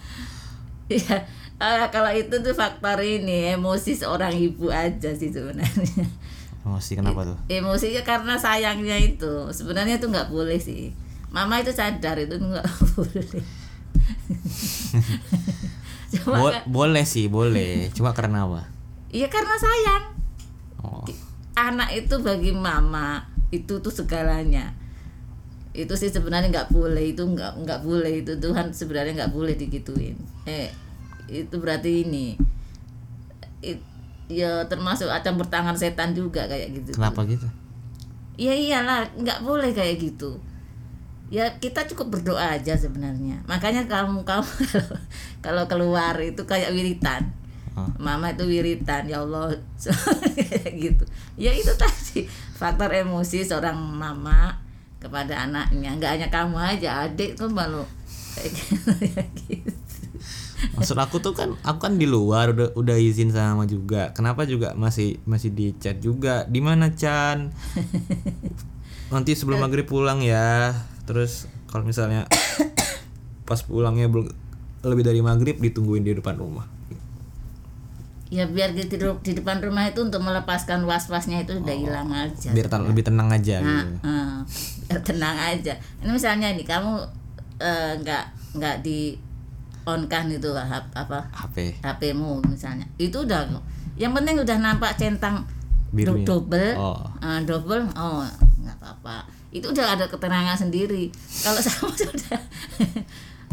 Iya, 0.90 1.24
Ah, 1.62 1.94
kalau 1.94 2.10
itu 2.10 2.34
tuh 2.42 2.58
faktor 2.58 2.98
ini 3.00 3.54
emosi 3.54 3.94
seorang 3.94 4.34
ibu 4.34 4.74
aja 4.74 5.14
sih 5.14 5.30
sebenarnya. 5.30 6.10
Emosi 6.66 6.98
kenapa 6.98 7.22
tuh? 7.22 7.38
emosinya 7.48 8.02
karena 8.02 8.34
sayangnya 8.34 8.98
itu. 8.98 9.46
Sebenarnya 9.54 10.02
itu 10.02 10.10
nggak 10.10 10.34
boleh 10.34 10.58
sih. 10.58 10.90
Mama 11.30 11.62
itu 11.62 11.70
sadar 11.70 12.18
itu 12.18 12.34
nggak 12.34 12.66
boleh 12.98 13.61
cuma 16.14 16.36
Bo- 16.38 16.52
kan- 16.52 16.64
boleh 16.66 17.04
sih, 17.04 17.28
boleh. 17.28 17.88
Cuma 17.92 18.12
karena 18.12 18.44
apa? 18.44 18.62
iya 19.10 19.28
karena 19.28 19.54
sayang 19.54 20.04
Oh. 20.80 21.04
anak 21.54 21.94
itu 21.94 22.14
bagi 22.18 22.50
mama 22.50 23.22
itu 23.50 23.78
tuh 23.78 23.90
segalanya 23.90 24.72
itu 25.72 25.92
sih 25.94 26.08
sebenarnya 26.08 26.48
nggak 26.50 26.68
boleh 26.70 27.08
itu 27.08 27.22
nggak 27.22 27.60
nggak 27.60 27.80
boleh 27.82 28.18
itu 28.18 28.32
Tuhan 28.36 28.72
sebenarnya 28.72 29.12
nggak 29.16 29.32
boleh 29.32 29.54
digituin 29.54 30.16
eh 30.44 30.68
itu 31.28 31.54
berarti 31.54 32.02
ini 32.02 32.34
It- 33.62 33.84
ya 34.26 34.64
termasuk 34.66 35.06
acam 35.06 35.36
bertangan 35.36 35.76
setan 35.76 36.12
juga 36.12 36.46
kayak 36.46 36.72
gitu 36.74 36.90
Kenapa 36.96 37.22
gitu? 37.26 37.46
Iya 38.36 38.52
iyalah 38.58 39.06
nggak 39.14 39.44
boleh 39.44 39.70
kayak 39.70 40.02
gitu 40.02 40.34
ya 41.32 41.58
kita 41.64 41.88
cukup 41.88 42.20
berdoa 42.20 42.60
aja 42.60 42.76
sebenarnya 42.76 43.40
makanya 43.48 43.88
kamu 43.88 44.28
kamu 44.28 44.52
kalau, 44.68 44.98
kalau 45.48 45.64
keluar 45.72 46.16
itu 46.20 46.44
kayak 46.44 46.76
wiritan 46.76 47.32
mama 47.96 48.36
itu 48.36 48.44
wiritan 48.44 49.08
ya 49.08 49.24
Allah 49.24 49.56
gitu 50.84 51.04
ya 51.40 51.56
itu 51.56 51.72
tadi 51.80 52.28
faktor 52.60 52.92
emosi 52.92 53.48
seorang 53.48 53.80
mama 53.80 54.60
kepada 55.00 55.48
anaknya 55.48 55.96
nggak 55.96 56.12
hanya 56.20 56.28
kamu 56.28 56.60
aja 56.60 57.08
adik 57.08 57.40
tuh 57.40 57.48
malu 57.48 57.82
kayak 58.36 58.52
gitu, 58.54 58.92
ya 59.02 59.24
gitu. 59.48 59.92
Maksud 60.78 60.94
aku 61.02 61.18
tuh 61.18 61.34
kan 61.34 61.58
aku 61.66 61.80
kan 61.90 61.98
di 61.98 62.06
luar 62.06 62.54
udah 62.54 62.78
udah 62.78 62.98
izin 63.02 63.34
sama 63.34 63.66
juga. 63.66 64.14
Kenapa 64.14 64.46
juga 64.46 64.78
masih 64.78 65.18
masih 65.26 65.50
di 65.50 65.74
chat 65.82 65.98
juga? 65.98 66.46
Di 66.46 66.62
mana 66.62 66.94
Chan? 66.94 67.50
Nanti 69.14 69.34
sebelum 69.34 69.58
maghrib 69.66 69.90
pulang 69.90 70.22
ya. 70.22 70.70
Terus 71.04 71.32
kalau 71.66 71.84
misalnya 71.84 72.28
pas 73.48 73.60
pulangnya 73.62 74.08
belum 74.08 74.30
lebih 74.82 75.04
dari 75.04 75.20
maghrib 75.20 75.58
ditungguin 75.58 76.02
di 76.02 76.14
depan 76.14 76.36
rumah. 76.36 76.66
ya 78.32 78.48
biar 78.48 78.72
di, 78.72 78.88
di 78.88 78.96
di 78.96 79.32
depan 79.36 79.60
rumah 79.60 79.92
itu 79.92 80.00
untuk 80.02 80.24
melepaskan 80.24 80.88
was-wasnya 80.88 81.44
itu 81.44 81.52
udah 81.52 81.76
hilang 81.76 82.08
aja 82.10 82.56
Biar 82.56 82.72
tan- 82.72 82.88
lebih 82.88 83.04
tenang 83.04 83.28
aja 83.28 83.60
Nah, 83.60 83.84
gitu. 83.84 84.08
eh, 84.08 84.36
biar 84.88 85.02
tenang 85.04 85.36
aja. 85.36 85.74
Ini 86.00 86.10
misalnya 86.10 86.48
ini 86.48 86.64
kamu 86.64 86.96
eh, 87.60 87.92
nggak 88.00 88.24
nggak 88.56 88.76
di 88.80 89.20
on 89.84 90.08
kan 90.08 90.32
itu 90.32 90.48
apa 90.56 91.28
HP 91.28 91.84
HP-mu 91.84 92.40
misalnya. 92.48 92.88
Itu 92.96 93.28
udah 93.28 93.52
yang 94.00 94.16
penting 94.16 94.40
udah 94.40 94.58
nampak 94.58 94.96
centang 94.96 95.44
Birunya. 95.92 96.24
double 96.24 96.72
Oh. 96.80 97.04
eh, 97.20 97.44
double 97.44 97.84
oh 98.00 98.24
nggak 98.64 98.80
apa-apa. 98.80 99.28
Itu 99.52 99.76
udah 99.76 100.00
ada 100.00 100.08
keterangan 100.08 100.56
sendiri. 100.56 101.12
Kalau 101.44 101.60
sama 101.68 101.92
sudah 101.92 102.40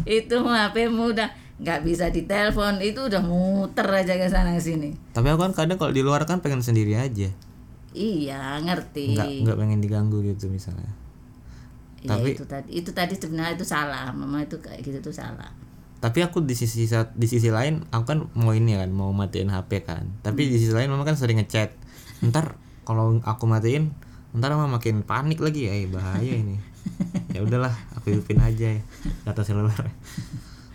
itu 0.07 0.35
HP-mu 0.39 1.11
udah 1.11 1.29
nggak 1.59 1.83
bisa 1.83 2.07
ditelepon 2.07 2.79
itu 2.79 3.11
udah 3.11 3.19
muter 3.19 3.83
aja 3.83 4.15
ke 4.15 4.31
sana 4.31 4.55
ke 4.55 4.63
sini. 4.63 4.95
Tapi 5.11 5.27
aku 5.27 5.43
kan 5.43 5.53
kadang 5.53 5.75
kalau 5.75 5.91
di 5.91 5.99
luar 5.99 6.23
kan 6.23 6.39
pengen 6.39 6.63
sendiri 6.63 6.95
aja. 6.95 7.27
Iya, 7.91 8.63
ngerti. 8.63 9.13
Nggak 9.13 9.27
nggak 9.43 9.57
pengen 9.59 9.79
diganggu 9.83 10.23
gitu 10.23 10.47
misalnya. 10.47 10.95
Ya, 11.99 12.15
Tapi- 12.15 12.31
itu 12.39 12.47
tadi 12.47 12.69
itu 12.71 12.91
tadi 12.95 13.13
sebenarnya 13.19 13.59
itu 13.59 13.67
salah. 13.67 14.15
Mama 14.15 14.39
itu 14.39 14.55
kayak 14.63 14.79
gitu 14.87 15.11
tuh 15.11 15.15
salah. 15.15 15.51
Tapi 15.99 16.23
aku 16.23 16.47
di 16.47 16.55
sisi 16.55 16.87
di 16.87 17.27
sisi 17.27 17.51
lain 17.51 17.83
aku 17.91 18.03
kan 18.07 18.19
mau 18.39 18.55
ini 18.55 18.79
kan 18.79 18.87
mau 18.87 19.11
matiin 19.11 19.51
HP 19.51 19.83
kan. 19.83 20.07
Tapi 20.23 20.47
di 20.47 20.55
sisi 20.55 20.71
lain 20.71 20.87
mama 20.87 21.03
kan 21.03 21.19
sering 21.19 21.43
ngechat. 21.43 21.75
Ntar 22.23 22.55
kalau 22.87 23.19
aku 23.19 23.43
matiin 23.51 23.91
ntar 24.31 24.51
mama 24.51 24.77
makin 24.77 25.01
panik 25.01 25.37
lagi 25.37 25.65
eh 25.65 25.85
bahaya 25.85 26.33
ini. 26.35 26.55
ya 27.33 27.39
udahlah 27.39 27.73
aku 27.93 28.11
hidupin 28.11 28.37
aja 28.37 28.71
ya 28.71 28.81
data 29.23 29.41
seluler. 29.41 29.89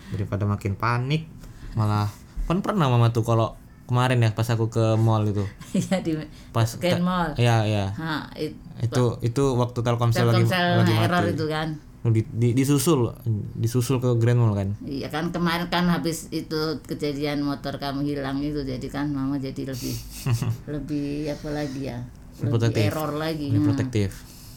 Daripada 0.09 0.45
makin 0.45 0.75
panik 0.75 1.27
malah 1.75 2.07
kan 2.45 2.61
pernah 2.61 2.87
mama 2.87 3.11
tuh 3.11 3.23
kalau 3.23 3.57
kemarin 3.85 4.17
ya 4.19 4.31
pas 4.31 4.47
aku 4.47 4.69
ke 4.69 4.95
mall 4.97 5.23
itu 5.23 5.43
Iya 5.73 6.01
di 6.01 6.15
pas 6.51 6.65
Ken 6.75 7.01
Mall. 7.01 7.35
ya 7.37 7.63
ya 7.63 7.91
Ha, 7.91 8.31
it, 8.35 8.55
itu 8.81 9.05
itu 9.21 9.43
waktu 9.55 9.77
Telkomsel 9.77 10.25
lagi 10.25 10.41
Telkomsel 10.41 10.67
lagi 10.79 10.95
error 10.95 11.21
mati 11.21 11.33
itu 11.33 11.47
kan. 11.47 11.69
di, 12.07 12.21
di- 12.31 12.53
disusul 12.53 13.13
disusul 13.55 13.97
ke 13.99 14.13
Grand 14.15 14.37
Mall 14.37 14.53
kan 14.53 14.69
Iya 14.81 15.09
kan 15.09 15.29
kemarin 15.29 15.67
kan 15.67 15.85
habis 15.87 16.29
itu 16.31 16.57
kejadian 16.83 17.41
motor 17.41 17.75
kamu 17.75 18.05
hilang 18.07 18.39
itu 18.39 18.61
jadi 18.61 18.87
kan 18.87 19.09
mama 19.09 19.37
jadi 19.37 19.67
lebih 19.67 19.95
lebih 20.73 21.09
apa 21.31 21.49
lagi 21.51 21.81
ya? 21.87 21.99
Protektif. 22.35 22.83
error 22.91 23.11
lagi. 23.15 23.47
Ha. 23.55 23.63
protektif 23.63 24.11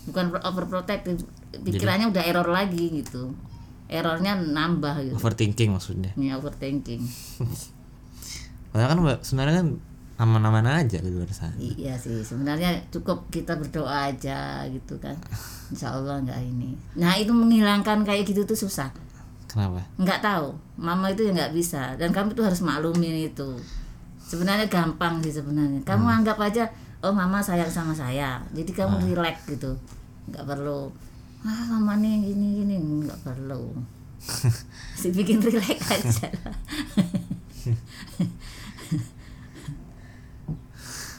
Bukan 0.07 0.25
overprotective, 0.39 1.19
pikirannya 1.51 2.07
udah 2.09 2.23
error 2.23 2.47
lagi 2.47 3.03
gitu. 3.03 3.35
Errornya 3.91 4.39
nambah 4.39 5.03
gitu. 5.03 5.15
overthinking 5.15 5.71
maksudnya 5.71 6.11
Ini 6.15 6.35
overthinking. 6.39 7.03
Padahal 8.71 8.89
kan 8.95 8.99
sebenarnya 9.23 9.55
kan 9.63 9.67
aman-aman 10.17 10.65
aja 10.81 10.97
di 10.97 11.13
luar 11.13 11.29
sana. 11.29 11.53
Iya 11.61 11.93
sih, 11.93 12.25
sebenarnya 12.25 12.89
cukup 12.89 13.29
kita 13.29 13.53
berdoa 13.53 14.09
aja 14.09 14.65
gitu 14.65 14.97
kan. 14.97 15.13
Insya 15.71 15.93
Allah 15.93 16.17
nggak 16.25 16.41
ini. 16.41 16.73
Nah 16.97 17.13
itu 17.15 17.29
menghilangkan 17.29 18.01
kayak 18.01 18.25
gitu 18.25 18.43
tuh 18.43 18.57
susah. 18.57 18.89
Kenapa? 19.47 19.85
Nggak 19.95 20.19
tahu, 20.19 20.57
mama 20.75 21.13
itu 21.13 21.29
ya 21.29 21.31
nggak 21.31 21.53
bisa. 21.53 21.95
Dan 21.95 22.11
kamu 22.11 22.33
tuh 22.33 22.49
harus 22.49 22.59
maklumin 22.65 23.29
itu. 23.29 23.55
Sebenarnya 24.19 24.67
gampang 24.67 25.23
sih 25.23 25.31
sebenarnya. 25.31 25.85
Kamu 25.87 26.03
anggap 26.03 26.35
aja, 26.41 26.67
oh 27.01 27.13
mama 27.13 27.39
sayang 27.39 27.69
sama 27.69 27.93
saya. 27.93 28.41
Jadi 28.53 28.71
kamu 28.73 29.13
relax 29.13 29.45
gitu. 29.45 29.77
Nggak 30.29 30.45
perlu. 30.45 30.89
Ah 31.45 31.63
mama 31.69 31.95
nih 31.97 32.33
gini 32.33 32.47
gini 32.63 32.75
nggak 33.05 33.21
perlu. 33.23 33.73
si 34.99 35.13
bikin 35.13 35.37
relax 35.39 35.79
aja 35.93 36.27
lah. 36.41 36.55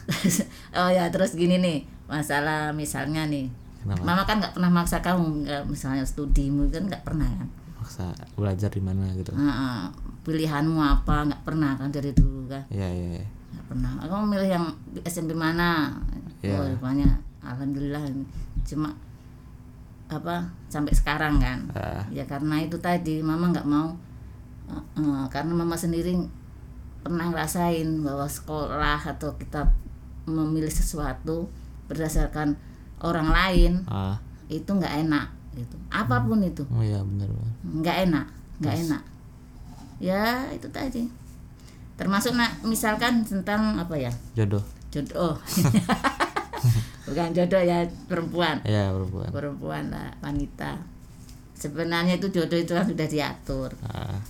oh 0.79 0.91
ya 0.91 1.09
terus 1.13 1.37
gini 1.37 1.61
nih 1.61 1.79
masalah 2.09 2.73
misalnya 2.73 3.29
nih 3.29 3.53
Kenapa? 3.85 4.03
mama 4.03 4.23
kan 4.25 4.41
nggak 4.41 4.55
pernah 4.57 4.71
maksa 4.73 4.99
kamu 5.05 5.45
misalnya 5.69 6.05
studimu 6.05 6.69
kan 6.73 6.89
nggak 6.89 7.05
pernah 7.05 7.29
kan 7.29 7.49
Maksa 7.79 8.11
belajar 8.35 8.69
di 8.75 8.83
mana 8.83 9.07
gitu. 9.17 9.31
Heeh, 9.33 9.79
pilihanmu 10.27 10.77
apa 10.83 11.25
nggak 11.31 11.43
pernah 11.47 11.79
kan 11.79 11.89
dari 11.89 12.11
dulu 12.13 12.51
kan 12.51 12.67
Iya 12.69 12.89
iya. 12.91 13.09
iya. 13.23 13.27
Pernah. 13.69 14.01
Kamu 14.01 14.25
milih 14.33 14.49
yang 14.49 14.67
SMP 15.05 15.37
mana? 15.37 15.93
Iya. 16.39 16.55
oh 16.55 16.71
rupanya 16.71 17.19
alhamdulillah 17.43 17.99
cuma 18.63 18.95
apa 20.09 20.49
sampai 20.73 20.95
sekarang 20.95 21.37
kan. 21.43 21.59
Ah, 21.75 22.03
ya 22.09 22.25
karena 22.25 22.63
itu 22.65 22.79
tadi 22.81 23.21
mama 23.21 23.53
nggak 23.53 23.69
mau 23.69 23.93
eh, 24.71 24.85
eh, 25.03 25.25
karena 25.29 25.53
mama 25.53 25.77
sendiri 25.77 26.17
pernah 27.03 27.29
ngerasain 27.29 27.87
bahwa 28.01 28.25
sekolah 28.25 29.01
atau 29.03 29.35
kita 29.37 29.69
memilih 30.29 30.71
sesuatu 30.71 31.49
berdasarkan 31.89 32.57
orang 33.01 33.29
lain 33.33 33.73
ah. 33.89 34.17
itu 34.49 34.69
nggak 34.69 35.05
enak 35.09 35.29
gitu. 35.59 35.77
Apa 35.91 36.25
pun 36.25 36.41
itu. 36.41 36.63
Oh 36.71 36.81
iya 36.81 37.03
benar 37.03 37.29
benar. 37.29 37.53
nggak 37.83 37.97
enak 38.09 38.27
nggak 38.63 38.77
enak. 38.87 39.03
Ya 39.99 40.47
itu 40.55 40.71
tadi 40.71 41.11
termasuk 41.99 42.39
nak 42.39 42.63
misalkan 42.63 43.27
tentang 43.27 43.75
apa 43.75 43.99
ya? 43.99 44.13
Jodoh. 44.39 44.63
jodoh. 44.95 45.35
Bukan 47.11 47.35
jodoh 47.35 47.61
ya 47.61 47.83
perempuan. 48.07 48.63
Iya 48.63 48.95
perempuan. 48.95 49.29
perempuan 49.35 49.85
lah 49.91 50.09
wanita. 50.23 50.79
Sebenarnya 51.59 52.23
itu 52.23 52.31
jodoh 52.31 52.55
itu 52.55 52.73
kan 52.73 52.87
sudah 52.87 53.07
diatur. 53.11 53.75
Ah, 53.83 54.23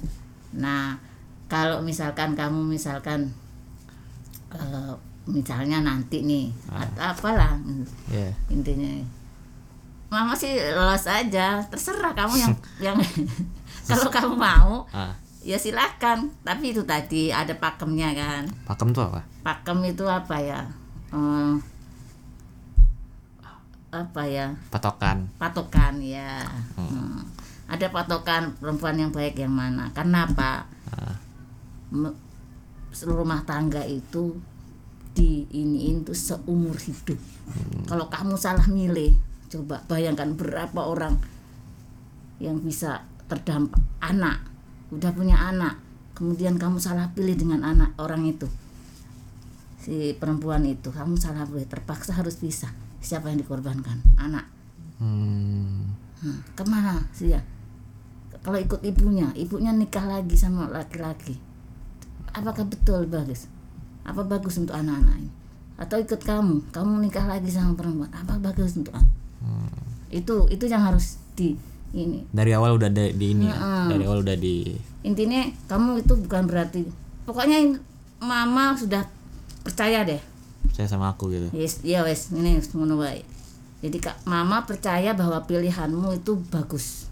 nah 0.57 0.97
kalau 1.45 1.85
misalkan 1.85 2.33
kamu 2.33 2.73
misalkan 2.73 3.29
eh, 4.57 4.95
misalnya 5.29 5.85
nanti 5.85 6.25
nih 6.25 6.49
atau 6.73 7.05
apalah 7.13 7.61
iya. 8.09 8.33
intinya. 8.49 9.05
Mama 10.09 10.33
sih 10.33 10.57
los 10.73 11.05
aja 11.05 11.61
terserah 11.69 12.17
kamu 12.17 12.35
yang 12.41 12.55
yang 12.81 12.97
kalau 13.89 14.09
kamu 14.09 14.35
mau 14.37 14.89
Ah, 14.89 15.13
ya 15.49 15.57
silakan. 15.57 16.29
Tapi 16.45 16.77
itu 16.77 16.85
tadi 16.85 17.33
ada 17.33 17.57
pakemnya 17.57 18.13
kan. 18.13 18.45
Pakem 18.69 18.93
tuh 18.93 19.09
apa? 19.09 19.25
pakem 19.41 19.81
itu 19.89 20.05
apa 20.05 20.37
ya? 20.37 20.61
Eh, 21.09 21.55
apa 23.89 24.23
ya? 24.29 24.53
Patokan. 24.69 25.25
patokan 25.41 26.05
ya. 26.05 26.45
Hmm. 26.77 27.25
ada 27.69 27.85
patokan 27.93 28.57
perempuan 28.57 28.97
yang 28.97 29.13
baik 29.13 29.41
yang 29.41 29.53
mana? 29.53 29.93
Karena 29.93 30.25
apa? 30.25 30.65
Ah, 30.89 31.17
seluruh 32.97 33.25
rumah 33.25 33.45
tangga 33.45 33.85
itu 33.85 34.41
di 35.13 35.45
iniin 35.53 36.05
tuh 36.05 36.17
seumur 36.17 36.77
hidup. 36.81 37.21
Kalau 37.85 38.09
kamu 38.09 38.41
salah 38.41 38.65
milih 38.69 39.13
coba 39.53 39.85
bayangkan 39.85 40.33
berapa 40.33 40.81
orang 40.81 41.21
yang 42.41 42.57
bisa 42.65 43.05
terdampak. 43.29 43.81
Anak 44.01 44.48
udah 44.89 45.11
punya 45.13 45.37
anak 45.37 45.77
kemudian 46.19 46.59
kamu 46.59 46.83
salah 46.83 47.15
pilih 47.15 47.39
dengan 47.39 47.63
anak 47.63 47.95
orang 48.03 48.27
itu. 48.27 48.51
Si 49.79 50.19
perempuan 50.19 50.67
itu 50.67 50.91
kamu 50.91 51.15
salah 51.15 51.47
pilih 51.47 51.71
terpaksa 51.71 52.19
harus 52.19 52.43
pisah. 52.43 52.75
Siapa 52.99 53.31
yang 53.31 53.39
dikorbankan? 53.39 54.03
Anak. 54.19 54.51
Hmm. 54.99 55.95
Hmm, 56.19 56.43
ke 56.59 56.67
mana 56.67 56.99
sih 57.15 57.31
ya? 57.31 57.39
Kalau 58.43 58.59
ikut 58.59 58.83
ibunya 58.83 59.31
ibunya 59.39 59.71
nikah 59.71 60.03
lagi 60.03 60.35
sama 60.35 60.67
laki-laki. 60.67 61.39
Apakah 62.35 62.67
betul 62.67 63.07
bagus? 63.07 63.47
Apa 64.03 64.27
bagus 64.27 64.59
untuk 64.59 64.75
anak-anak 64.75 65.15
ini? 65.23 65.31
Atau 65.79 66.03
ikut 66.03 66.19
kamu? 66.27 66.75
Kamu 66.75 66.99
nikah 66.99 67.31
lagi 67.31 67.47
sama 67.55 67.79
perempuan. 67.79 68.11
Apa 68.11 68.35
bagus 68.43 68.75
untuk 68.75 68.99
anak? 68.99 69.15
Hmm. 69.39 69.71
itu 70.11 70.51
itu 70.51 70.67
yang 70.67 70.83
harus 70.83 71.23
di 71.39 71.55
ini 71.91 72.25
Dari 72.29 72.53
awal 72.53 72.75
udah 72.75 72.87
ada 72.87 73.05
di 73.07 73.27
ini 73.33 73.47
ya. 73.47 73.87
Dari 73.87 74.05
awal 74.05 74.21
udah 74.21 74.35
di 74.35 74.77
intinya 75.01 75.41
kamu 75.67 76.03
itu 76.03 76.13
bukan 76.19 76.43
berarti 76.45 76.85
pokoknya 77.25 77.57
in- 77.59 77.81
mama 78.19 78.75
sudah 78.75 79.07
percaya 79.63 80.03
deh 80.03 80.19
saya 80.69 80.87
sama 80.87 81.11
aku 81.11 81.31
gitu. 81.31 81.49
yes 81.51 81.81
ya 81.83 82.03
wes 82.03 82.31
ini 82.31 82.59
ngono 82.75 82.99
wae 82.99 83.23
jadi 83.79 83.95
kak 83.97 84.25
mama 84.25 84.63
percaya 84.63 85.15
bahwa 85.15 85.39
pilihanmu 85.43 86.17
itu 86.17 86.35
bagus 86.49 87.07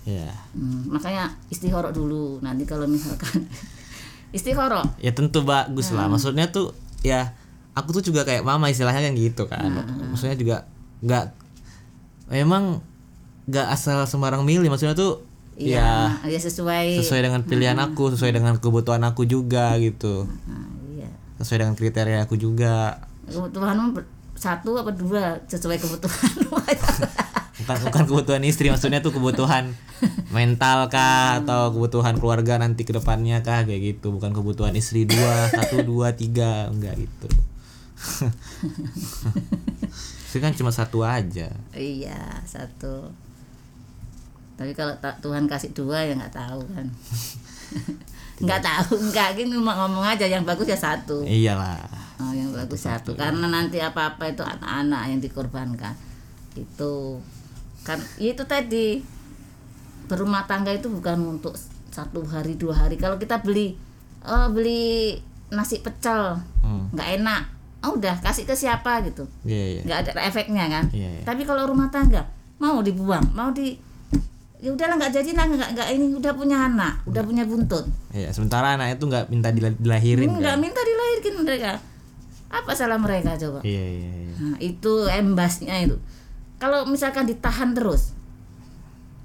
Ya. 0.00 0.32
Hmm, 0.56 0.88
makanya 0.88 1.36
istihoro 1.46 1.92
dulu 1.92 2.40
nanti 2.40 2.64
kalau 2.64 2.88
misalkan 2.88 3.44
istihoro 4.36 4.80
Ya 4.98 5.12
tentu 5.12 5.44
bagus 5.44 5.92
lah. 5.92 6.08
Maksudnya 6.08 6.48
tuh 6.48 6.72
ya 7.04 7.36
aku 7.76 7.92
tuh 7.92 8.02
juga 8.02 8.24
kayak 8.24 8.40
mama 8.40 8.66
istilahnya 8.66 9.04
kan 9.04 9.14
gitu 9.14 9.44
kan. 9.44 9.68
Maksudnya 10.10 10.34
juga 10.34 10.56
nggak 11.04 11.24
memang 12.32 12.80
nggak 13.50 13.66
asal 13.74 14.06
sembarang 14.06 14.46
milih. 14.46 14.70
Maksudnya 14.70 14.94
tuh 14.94 15.26
ya 15.60 16.16
iya 16.24 16.38
ya 16.38 16.40
sesuai 16.40 17.02
sesuai 17.04 17.20
dengan 17.26 17.42
pilihan 17.44 17.76
aku, 17.76 18.14
sesuai 18.16 18.32
dengan 18.32 18.56
kebutuhan 18.62 19.02
aku 19.04 19.26
juga 19.26 19.74
gitu. 19.82 20.24
Nah, 20.24 20.70
iya 20.94 21.10
Sesuai 21.42 21.66
dengan 21.66 21.74
kriteria 21.76 22.24
aku 22.24 22.38
juga. 22.38 23.02
kebutuhanmu 23.30 23.98
satu 24.34 24.80
apa 24.80 24.90
dua 24.96 25.36
sesuai 25.44 25.76
kebutuhanmu 25.76 26.48
Bukan 27.60 27.76
bukan 27.92 28.02
kebutuhan 28.08 28.42
istri, 28.48 28.72
maksudnya 28.72 29.04
tuh 29.04 29.12
kebutuhan 29.12 29.76
mental 30.36 30.88
kah 30.88 31.44
atau 31.44 31.68
kebutuhan 31.76 32.16
keluarga 32.16 32.56
nanti 32.56 32.88
ke 32.88 32.96
depannya 32.96 33.44
kah 33.44 33.68
kayak 33.68 34.00
gitu. 34.00 34.16
Bukan 34.16 34.32
kebutuhan 34.32 34.72
istri 34.72 35.04
dua, 35.04 35.44
satu, 35.60 35.84
dua, 35.84 36.16
tiga, 36.16 36.72
enggak 36.72 36.96
gitu. 36.96 37.28
Itu 40.32 40.38
kan 40.40 40.56
cuma 40.56 40.72
satu 40.72 41.04
aja. 41.04 41.52
iya 41.76 42.40
satu 42.48 43.12
tapi 44.60 44.76
kalau 44.76 44.92
Tuhan 45.24 45.48
kasih 45.48 45.72
dua 45.72 46.04
ya 46.04 46.12
nggak 46.12 46.36
tahu 46.36 46.60
kan. 46.76 46.84
Nggak 48.40 48.64
tahu 48.64 48.96
nggak 49.12 49.36
gini 49.36 49.52
ngomong 49.52 49.76
ngomong 49.76 50.04
aja 50.04 50.24
yang 50.24 50.48
bagus 50.48 50.64
ya 50.64 50.76
satu. 50.76 51.20
Iyalah. 51.28 51.76
Oh, 52.16 52.32
yang 52.32 52.48
bagus 52.56 52.88
satu. 52.88 53.12
Karena 53.12 53.52
nanti 53.52 53.76
apa-apa 53.84 54.32
itu 54.32 54.40
anak-anak 54.40 55.12
yang 55.12 55.20
dikorbankan. 55.20 55.92
Itu. 56.56 57.20
Kan 57.84 58.00
ya 58.16 58.32
itu 58.32 58.44
tadi. 58.48 59.04
Berumah 60.08 60.48
tangga 60.48 60.72
itu 60.72 60.88
bukan 60.88 61.40
untuk 61.40 61.52
satu 61.92 62.24
hari 62.24 62.56
dua 62.56 62.72
hari. 62.72 62.96
Kalau 62.96 63.20
kita 63.20 63.44
beli 63.44 63.76
oh, 64.24 64.48
beli 64.52 65.20
nasi 65.52 65.84
pecel 65.84 66.40
Hmm. 66.64 66.88
nggak 66.96 67.20
enak. 67.20 67.42
Oh 67.84 67.96
udah 67.96 68.16
kasih 68.24 68.48
ke 68.48 68.56
siapa 68.56 69.04
gitu. 69.04 69.24
Iya, 69.44 69.80
iya. 69.80 69.82
nggak 69.84 69.98
ada 70.04 70.20
efeknya 70.24 70.64
kan. 70.68 70.84
Iya, 70.92 71.20
iya. 71.20 71.22
tapi 71.28 71.44
kalau 71.44 71.68
rumah 71.68 71.92
tangga 71.92 72.24
mau 72.60 72.80
dibuang 72.84 73.24
mau 73.32 73.52
di 73.52 73.89
ya 74.60 74.70
udahlah 74.70 74.94
nggak 74.94 75.12
jadi 75.14 75.30
lah 75.32 75.44
nggak 75.46 75.68
nggak 75.72 75.88
ini 75.90 76.06
udah 76.14 76.32
punya 76.32 76.56
anak 76.62 77.00
udah 77.04 77.22
punya 77.22 77.42
buntut 77.42 77.88
Iya, 78.10 78.28
sementara 78.30 78.74
anak 78.74 78.94
itu 78.94 79.04
nggak 79.06 79.26
minta 79.26 79.48
dila- 79.48 79.72
dilahirin 79.74 80.28
nggak 80.30 80.52
kan. 80.52 80.60
minta 80.60 80.80
dilahirkan 80.80 81.34
mereka 81.40 81.72
apa 82.48 82.70
salah 82.70 82.96
mereka 82.96 83.38
coba 83.38 83.62
Iya, 83.62 83.84
iya, 83.86 84.10
iya. 84.20 84.32
Nah, 84.36 84.56
itu 84.58 84.92
embasnya 85.06 85.74
itu. 85.80 85.96
Kalau 86.56 86.82
misalkan 86.84 87.24
ditahan 87.24 87.72
terus, 87.72 88.12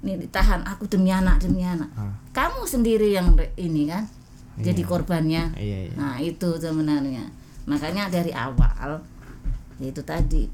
nih 0.00 0.16
ditahan 0.18 0.62
aku 0.62 0.86
demi 0.86 1.10
anak 1.10 1.36
demi 1.38 1.60
anak, 1.60 1.90
Ah. 1.92 2.14
kamu 2.32 2.62
sendiri 2.64 3.10
yang 3.10 3.34
ini 3.54 3.84
kan, 3.86 4.06
jadi 4.56 4.78
korbannya. 4.82 5.52
Iya, 5.54 5.78
iya. 5.84 5.94
Nah 5.94 6.16
itu 6.16 6.48
sebenarnya. 6.54 7.26
Makanya 7.64 8.06
dari 8.08 8.30
awal, 8.30 9.02
ya 9.76 9.86
itu 9.86 10.00
tadi, 10.00 10.46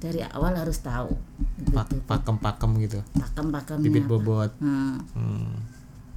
dari 0.00 0.24
awal 0.24 0.52
harus 0.54 0.80
tahu, 0.80 1.12
Pak, 1.68 1.92
pakem-pakem 2.04 2.70
gitu. 2.80 2.98
pakem-pakemnya. 3.12 3.84
Bibit 3.84 4.02
apa. 4.02 4.10
bobot. 4.10 4.50
Nah, 4.58 4.96
Hmm. 5.12 5.60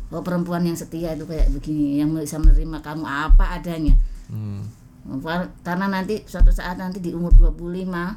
oh 0.10 0.22
perempuan 0.22 0.62
yang 0.62 0.74
setia 0.74 1.12
itu 1.12 1.24
kayak 1.24 1.52
begini, 1.52 2.00
yang 2.00 2.12
bisa 2.12 2.38
menerima 2.38 2.80
kamu 2.80 3.04
apa 3.04 3.54
adanya. 3.54 3.94
Hmm. 4.26 4.64
karena 5.60 5.86
nanti 5.90 6.24
suatu 6.24 6.48
saat 6.50 6.76
nanti 6.76 6.98
di 6.98 7.12
umur 7.12 7.36
25 7.36 8.16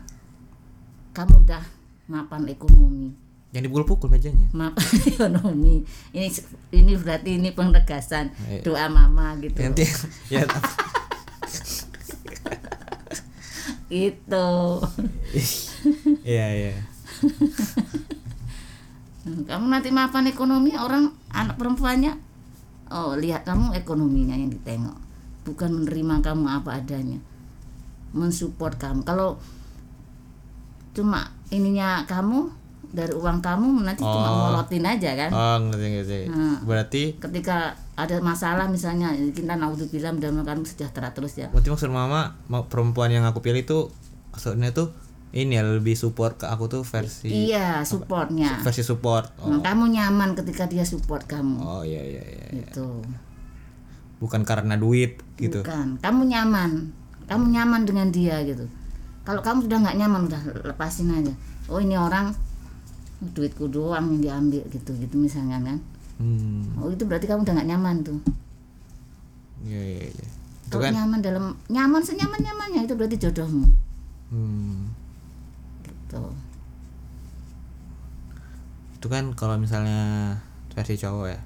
kamu 1.10 1.34
udah 1.42 1.64
mapan 2.06 2.46
ekonomi 2.46 3.10
Yang 3.50 3.62
dipukul-pukul 3.66 4.06
mejanya. 4.08 4.46
mapan 4.52 4.86
ekonomi 5.10 5.82
ini 6.12 6.28
ini 6.70 6.92
berarti 6.94 7.30
ini 7.34 7.50
penegasan 7.50 8.30
Iya. 8.44 8.62
doa 8.62 8.86
mama 8.86 9.34
gitu 9.36 9.58
Nanti 9.58 9.82
ya 10.30 10.46
itu 13.86 14.48
Iya, 16.26 16.46
iya. 16.50 16.74
kamu 19.26 19.66
nanti 19.70 19.90
mapan 19.94 20.26
ekonomi 20.30 20.74
orang 20.74 21.14
anak 21.30 21.58
perempuannya. 21.58 22.18
Oh 22.90 23.18
lihat 23.18 23.46
kamu 23.46 23.74
ekonominya 23.74 24.34
yang 24.38 24.50
ditengok. 24.50 24.98
Bukan 25.46 25.70
menerima 25.82 26.22
kamu 26.22 26.44
apa 26.46 26.82
adanya. 26.82 27.18
Mensupport 28.14 28.74
kamu. 28.78 29.02
Kalau 29.06 29.38
cuma 30.94 31.30
ininya 31.50 32.06
kamu 32.06 32.50
dari 32.88 33.10
uang 33.10 33.38
kamu 33.38 33.82
nanti 33.82 34.00
cuma 34.00 34.26
Oh. 34.26 34.36
morotin 34.48 34.82
aja 34.82 35.10
kan 35.14 35.30
Oh, 35.30 35.56
ngerti 35.64 35.86
ngerti. 35.92 36.20
Nah. 36.28 36.58
Berarti 36.60 37.02
ketika 37.16 37.74
ada 37.92 38.16
masalah 38.18 38.66
misalnya 38.66 39.10
kita 39.28 39.54
naudzubillah 39.54 40.12
mudah-mudahan 40.12 40.56
kamu 40.56 40.64
sejahtera 40.64 41.10
terus 41.10 41.34
ya 41.34 41.48
berarti 41.48 41.68
maksud 41.68 41.88
mama 41.88 42.36
mau 42.46 42.64
perempuan 42.64 43.08
yang 43.08 43.24
aku 43.24 43.40
pilih 43.40 43.62
tuh 43.62 43.88
maksudnya 44.30 44.70
tuh 44.70 44.92
ini 45.32 45.54
ya 45.54 45.64
lebih 45.64 45.92
support 45.92 46.36
ke 46.36 46.46
aku 46.46 46.64
tuh 46.66 46.82
versi 46.82 47.28
iya 47.50 47.82
supportnya 47.82 48.60
versi 48.60 48.80
support. 48.80 49.32
Nah, 49.40 49.48
Oh. 49.50 49.60
kamu 49.60 49.84
nyaman 49.90 50.32
ketika 50.34 50.64
dia 50.64 50.82
support 50.82 51.24
kamu 51.24 51.58
Oh 51.58 51.82
iya 51.82 52.00
iya 52.00 52.22
iya. 52.22 52.46
iya. 52.52 52.64
itu 52.64 52.88
Bukan 54.16 54.42
karena 54.42 54.74
duit 54.74 55.20
gitu. 55.36 55.60
bukan 55.60 56.00
kamu 56.00 56.24
nyaman 56.26 56.88
kamu 57.26 57.44
nyaman 57.50 57.82
dengan 57.84 58.08
dia 58.08 58.40
gitu 58.42 58.64
kalau 59.22 59.42
kamu 59.42 59.66
sudah 59.66 59.82
nggak 59.82 59.98
nyaman 59.98 60.20
udah 60.24 60.40
lepasin 60.64 61.10
aja 61.10 61.32
oh 61.66 61.76
ini 61.76 61.92
orang 61.92 62.32
duitku 63.20 63.68
doang 63.68 64.16
yang 64.16 64.20
diambil 64.20 64.62
gitu 64.68 64.90
gitu 64.96 65.16
misalnya 65.16 65.60
kan 65.62 65.78
Hmm. 66.16 66.64
oh 66.80 66.88
itu 66.88 67.04
berarti 67.04 67.28
kamu 67.28 67.44
udah 67.44 67.54
nggak 67.60 67.68
nyaman 67.76 68.00
tuh 68.00 68.16
Iya 69.68 69.80
iya 69.84 70.04
iya. 70.08 70.26
Itu 70.64 70.80
kan 70.80 70.96
nyaman 70.96 71.20
dalam 71.20 71.52
nyaman 71.68 72.00
senyaman 72.00 72.40
nyamannya 72.40 72.88
itu 72.88 72.96
berarti 72.96 73.20
jodohmu 73.20 73.68
hmm, 74.32 74.96
gitu 75.84 76.24
itu 78.96 79.06
kan 79.12 79.36
kalau 79.36 79.60
misalnya 79.60 80.34
versi 80.72 80.96
cowok 80.96 81.26
ya. 81.30 81.40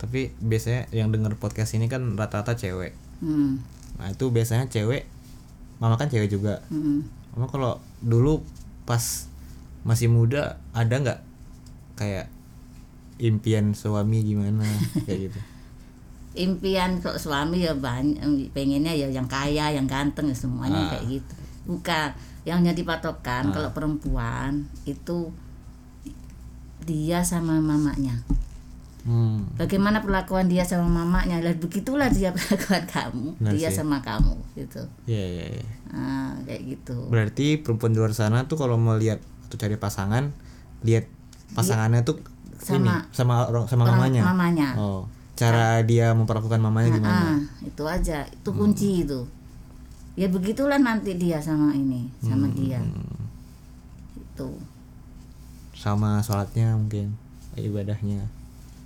Tapi 0.00 0.32
biasanya 0.40 0.88
yang 0.96 1.12
denger 1.12 1.36
podcast 1.36 1.76
ini 1.76 1.86
kan 1.92 2.16
rata-rata 2.16 2.56
cewek. 2.56 2.96
hmm. 3.20 3.52
Nah, 4.00 4.08
itu 4.08 4.32
biasanya 4.32 4.64
cewek 4.72 5.04
mama 5.76 6.00
kan 6.00 6.08
cewek 6.08 6.32
juga. 6.32 6.64
hmm. 6.72 7.04
Mama 7.36 7.46
kalau 7.52 7.78
dulu 8.00 8.40
pas 8.88 9.28
masih 9.82 10.08
muda 10.08 10.60
ada 10.72 10.94
nggak 10.94 11.20
kayak 11.94 12.28
impian 13.18 13.72
suami 13.72 14.24
gimana 14.24 14.64
kayak 15.06 15.30
gitu 15.30 15.40
impian 16.30 17.02
kok 17.02 17.18
suami 17.18 17.66
ya 17.66 17.74
banyak 17.74 18.22
pengennya 18.54 18.94
ya 18.94 19.10
yang 19.10 19.26
kaya 19.26 19.74
yang 19.74 19.84
ganteng 19.84 20.30
ya 20.30 20.36
semuanya 20.36 20.78
Ah. 20.78 20.88
kayak 20.94 21.18
gitu 21.18 21.34
bukan 21.66 22.08
yang 22.46 22.64
jadi 22.64 22.82
patokan 22.86 23.52
kalau 23.52 23.70
perempuan 23.70 24.64
itu 24.86 25.28
dia 26.80 27.20
sama 27.20 27.60
mamanya 27.60 28.16
hmm. 29.04 29.60
bagaimana 29.60 30.00
perlakuan 30.00 30.48
dia 30.48 30.64
sama 30.64 30.88
mamanya 30.88 31.42
dan 31.42 31.58
begitulah 31.60 32.08
dia 32.08 32.32
perlakuan 32.36 32.84
kamu 32.88 33.28
Benar 33.36 33.52
dia 33.52 33.68
sih. 33.68 33.76
sama 33.82 34.00
kamu 34.00 34.34
gitu 34.56 34.82
Iya 35.04 35.24
iya 35.36 35.46
iya. 35.60 35.64
ah, 35.92 36.32
kayak 36.48 36.62
gitu 36.64 36.96
Berarti 37.12 37.60
perempuan 37.60 37.92
di 37.92 37.98
luar 38.00 38.16
sana 38.16 38.48
tuh 38.48 38.56
kalau 38.56 38.80
mau 38.80 38.96
atau 39.50 39.58
cari 39.58 39.74
pasangan, 39.74 40.30
lihat 40.80 41.10
pasangannya 41.50 42.00
tuh 42.00 42.22
ini 42.70 42.86
Sama- 42.86 43.02
sama 43.10 43.34
orang 43.44 43.66
sama 43.66 43.82
Orang- 43.82 43.98
mamanya. 43.98 44.22
mamanya 44.24 44.68
Oh, 44.74 45.02
cara 45.34 45.82
dia 45.82 46.12
memperlakukan 46.12 46.56
mamanya 46.56 46.88
gimana? 46.92 47.34
Ah, 47.34 47.38
itu 47.60 47.82
aja 47.82 48.22
itu 48.22 48.50
kunci 48.50 49.02
itu 49.02 49.20
ya 50.12 50.26
begitulah 50.26 50.76
nanti 50.76 51.16
dia 51.16 51.40
sama 51.40 51.72
ini 51.72 52.06
sama 52.20 52.46
dia 52.50 52.76
Hmm, 52.76 53.26
itu 54.14 54.48
sama 55.72 56.20
sholatnya 56.20 56.76
mungkin 56.76 57.16
ibadahnya. 57.54 58.28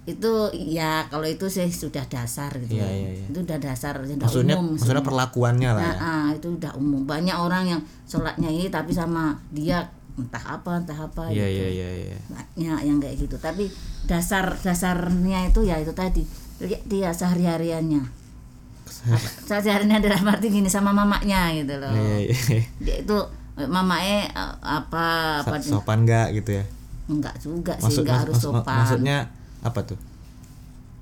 itu 0.05 0.29
ya 0.53 1.09
kalau 1.09 1.24
itu 1.24 1.48
sih 1.48 1.64
sudah 1.66 2.05
dasar 2.07 2.53
gitu 2.55 2.77
ya. 2.77 2.85
iya, 2.85 3.09
iya. 3.11 3.24
itu 3.24 3.40
udah 3.40 3.57
dasar 3.57 3.96
sudah 3.98 4.20
maksudnya 4.20 4.55
umum 4.55 4.77
maksudnya 4.77 5.00
perlakuannya 5.00 5.70
lah 5.70 5.81
Nah, 5.83 5.90
ya. 5.90 6.05
ah, 6.05 6.29
itu 6.31 6.46
udah 6.53 6.72
umum 6.77 7.03
banyak 7.03 7.33
orang 7.33 7.64
yang 7.66 7.81
sholatnya 8.05 8.46
ini 8.46 8.68
tapi 8.68 8.92
sama 8.92 9.33
dia 9.48 9.81
entah 10.14 10.44
apa 10.53 10.79
entah 10.79 10.94
apa 10.96 11.27
iya 11.27 11.42
gitu. 11.44 11.74
iya 11.74 11.88
iya 12.07 12.16
banyak 12.29 12.81
yang 12.85 12.98
kayak 12.98 13.16
gitu. 13.18 13.37
Tapi 13.37 13.66
dasar 14.05 14.55
dasarnya 14.57 15.48
itu 15.48 15.61
ya 15.62 15.77
itu 15.77 15.90
tadi. 15.90 16.22
Lihat 16.59 16.83
dia 16.85 17.11
sehari 17.11 17.44
hariannya 17.44 18.03
sehari 19.44 19.68
hariannya 19.68 19.98
dalam 20.00 20.24
arti 20.24 20.48
gini 20.48 20.66
sama 20.66 20.90
mamaknya 20.90 21.50
gitu 21.53 21.74
loh. 21.77 21.90
Iya 21.90 22.16
iya 22.24 22.37
dia 22.79 22.96
itu 23.00 23.18
mamanya 23.57 24.27
eh, 24.27 24.53
apa 24.61 25.07
apa 25.40 25.57
sopan 25.59 26.03
nggak 26.03 26.31
gitu 26.35 26.50
ya? 26.59 26.64
Enggak 27.05 27.35
juga 27.38 27.74
sih 27.77 27.85
maksud 27.85 28.03
enggak 28.03 28.14
mas- 28.14 28.22
harus 28.24 28.37
mas- 28.37 28.44
sopan. 28.44 28.77
maksudnya 28.81 29.16
apa 29.61 29.81
tuh? 29.85 29.98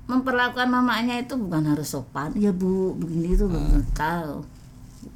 Memperlakukan 0.03 0.67
mamanya 0.67 1.15
itu 1.15 1.33
bukan 1.33 1.63
harus 1.65 1.87
sopan. 1.87 2.33
Ya 2.35 2.51
bu 2.51 2.97
begini 2.97 3.33
itu 3.33 3.45
Ah. 3.47 3.79
tahu 3.93 4.43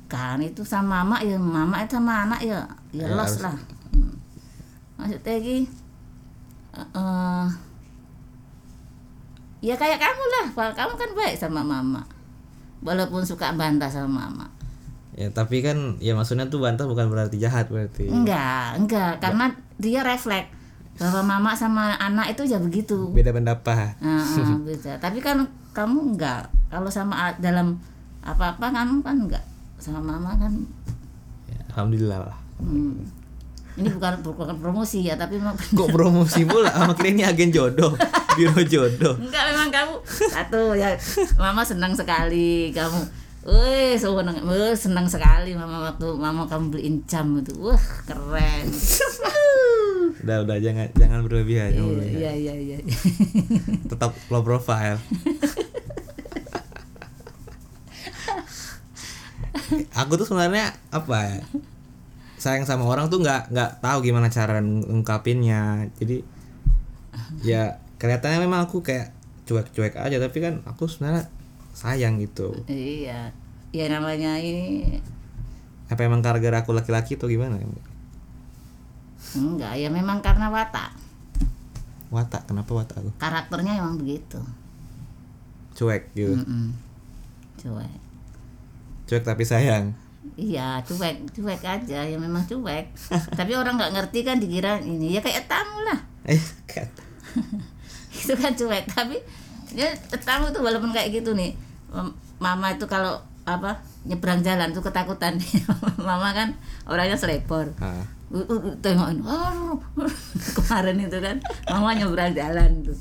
kan 0.07 0.39
itu 0.39 0.63
sama 0.63 1.03
mama 1.03 1.19
ya 1.19 1.35
mama 1.35 1.83
itu 1.83 1.99
sama 1.99 2.23
anak 2.23 2.39
ya 2.39 2.63
ya, 2.95 3.03
Ya, 3.03 3.11
los 3.11 3.27
harus- 3.27 3.43
lah. 3.43 3.55
Maksudnya 4.97 5.33
lagi 5.37 5.57
eh, 6.77 7.47
ya 9.61 9.75
kayak 9.77 9.97
kamu 10.01 10.23
lah 10.25 10.45
Pak. 10.53 10.71
kamu 10.77 10.93
kan 10.97 11.09
baik 11.17 11.35
sama 11.37 11.61
mama 11.65 12.01
walaupun 12.85 13.25
suka 13.25 13.53
bantah 13.57 13.89
sama 13.89 14.25
mama 14.25 14.45
ya 15.17 15.29
tapi 15.33 15.65
kan 15.65 15.97
ya 15.97 16.13
maksudnya 16.13 16.45
tuh 16.45 16.61
bantah 16.61 16.85
bukan 16.85 17.09
berarti 17.09 17.41
jahat 17.41 17.65
berarti 17.69 18.05
enggak 18.05 18.77
enggak 18.77 19.17
karena 19.17 19.49
dia 19.81 20.05
refleks 20.05 20.57
bahwa 20.97 21.21
mama 21.37 21.51
sama 21.53 21.93
anak 22.01 22.33
itu 22.33 22.49
ya 22.49 22.57
begitu 22.57 23.13
beda 23.13 23.29
pendapat 23.29 23.93
Nah, 24.01 24.17
ah, 24.17 24.57
beda. 24.67 24.97
Tapi 24.97 25.21
kan 25.21 25.45
kamu 25.77 26.17
enggak. 26.17 26.49
Kalau 26.73 26.89
sama 26.89 27.29
dalam 27.37 27.77
apa-apa 28.25 28.73
kamu 28.73 29.05
kan 29.05 29.15
enggak. 29.29 29.45
Sama 29.77 30.01
mama 30.01 30.33
kan. 30.41 30.49
Ya, 31.45 31.61
alhamdulillah 31.69 32.19
lah 32.25 32.37
hmm. 32.57 33.16
Ini 33.77 33.93
bukan 33.93 34.25
bukan 34.25 34.57
promosi 34.57 35.05
ya, 35.05 35.13
tapi 35.13 35.37
memang 35.37 35.53
kok 35.53 35.89
promosi 35.93 36.43
pula 36.49 36.73
sama 36.73 36.97
kira 36.97 37.13
ini 37.13 37.21
agen 37.21 37.53
jodoh 37.53 37.93
biro 38.37 38.61
jodoh 38.65 39.17
enggak 39.17 39.43
memang 39.53 39.69
kamu 39.73 39.95
satu 40.05 40.77
ya 40.77 40.93
mama 41.37 41.61
senang 41.65 41.93
sekali 41.93 42.73
kamu. 42.73 43.25
Wih, 43.47 43.95
senang, 43.95 44.43
wih, 44.43 44.75
senang 44.75 45.07
sekali 45.07 45.55
mama 45.55 45.87
waktu 45.87 46.07
mama 46.19 46.43
kamu 46.51 46.67
beliin 46.67 46.99
jam 47.07 47.31
itu. 47.39 47.55
Wah, 47.55 47.79
keren. 48.03 48.67
udah 50.27 50.43
udah 50.43 50.57
jangan 50.59 50.91
jangan 50.99 51.23
berlebihan 51.23 51.71
berlebihan. 51.79 52.11
Iya, 52.11 52.31
iya, 52.35 52.53
iya. 52.59 52.77
tetap 53.87 54.11
low 54.27 54.43
profile 54.43 54.99
aku 59.97 60.11
tuh 60.15 60.27
sebenarnya 60.27 60.73
apa 60.93 61.17
ya 61.27 61.41
sayang 62.47 62.63
sama 62.63 62.87
orang 62.87 63.11
tuh 63.11 63.19
nggak 63.19 63.51
nggak 63.51 63.71
tahu 63.77 63.99
gimana 64.01 64.27
cara 64.27 64.63
ngungkapinnya 64.63 65.91
jadi 65.99 66.23
ya 67.43 67.63
kelihatannya 67.97 68.39
memang 68.41 68.63
aku 68.63 68.79
kayak 68.79 69.11
cuek-cuek 69.43 69.95
aja 69.95 70.15
tapi 70.15 70.37
kan 70.39 70.63
aku 70.63 70.87
sebenarnya 70.87 71.27
sayang 71.73 72.15
gitu 72.17 72.55
Iya. 72.65 73.35
Ya 73.69 73.85
namanya 73.87 74.39
ini 74.39 74.97
apa 75.87 75.99
emang 76.01 76.19
gara-gara 76.19 76.61
aku 76.61 76.71
laki-laki 76.71 77.15
tuh 77.15 77.27
gimana 77.27 77.59
enggak 79.29 79.75
ya 79.75 79.89
memang 79.89 80.19
karena 80.19 80.47
watak. 80.47 80.95
watak 82.07 82.47
kenapa 82.47 82.71
watak 82.73 82.95
aku 82.97 83.11
Karakternya 83.17 83.75
emang 83.77 83.99
begitu. 83.99 84.39
cuek 85.73 86.07
gitu 86.11 86.39
Mm-mm. 86.39 86.71
Cuek. 87.57 87.99
cuek 89.05 89.23
tapi 89.23 89.43
sayang 89.43 89.91
Iya, 90.37 90.85
cuek, 90.85 91.33
cuek 91.33 91.61
aja, 91.65 92.05
ya 92.05 92.17
memang 92.21 92.45
cuek. 92.45 92.93
Tapi 93.33 93.57
orang 93.57 93.73
nggak 93.81 93.93
ngerti 93.97 94.21
kan 94.21 94.37
dikira 94.37 94.77
ini 94.85 95.17
ya 95.17 95.21
kayak 95.25 95.49
tamu 95.49 95.81
lah. 95.81 95.97
eh 96.29 96.37
kan 96.69 96.85
Itu 98.21 98.37
kan 98.37 98.53
cuek, 98.53 98.85
tapi 98.85 99.17
ya 99.73 99.89
tamu 100.21 100.53
tuh 100.53 100.61
walaupun 100.61 100.93
kayak 100.93 101.09
gitu 101.09 101.33
nih. 101.33 101.57
Mama 102.37 102.77
itu 102.77 102.85
kalau 102.85 103.17
apa 103.49 103.81
nyebrang 104.05 104.45
jalan 104.45 104.69
tuh 104.77 104.85
ketakutan. 104.85 105.41
Mama 106.07 106.29
kan 106.37 106.53
orangnya 106.85 107.17
selebor. 107.17 107.73
tengokin, 108.83 109.23
kemarin 110.51 110.99
itu 110.99 111.17
kan 111.23 111.39
mama 111.71 111.95
nyebrang 111.95 112.35
jalan 112.35 112.83
tuh. 112.83 112.97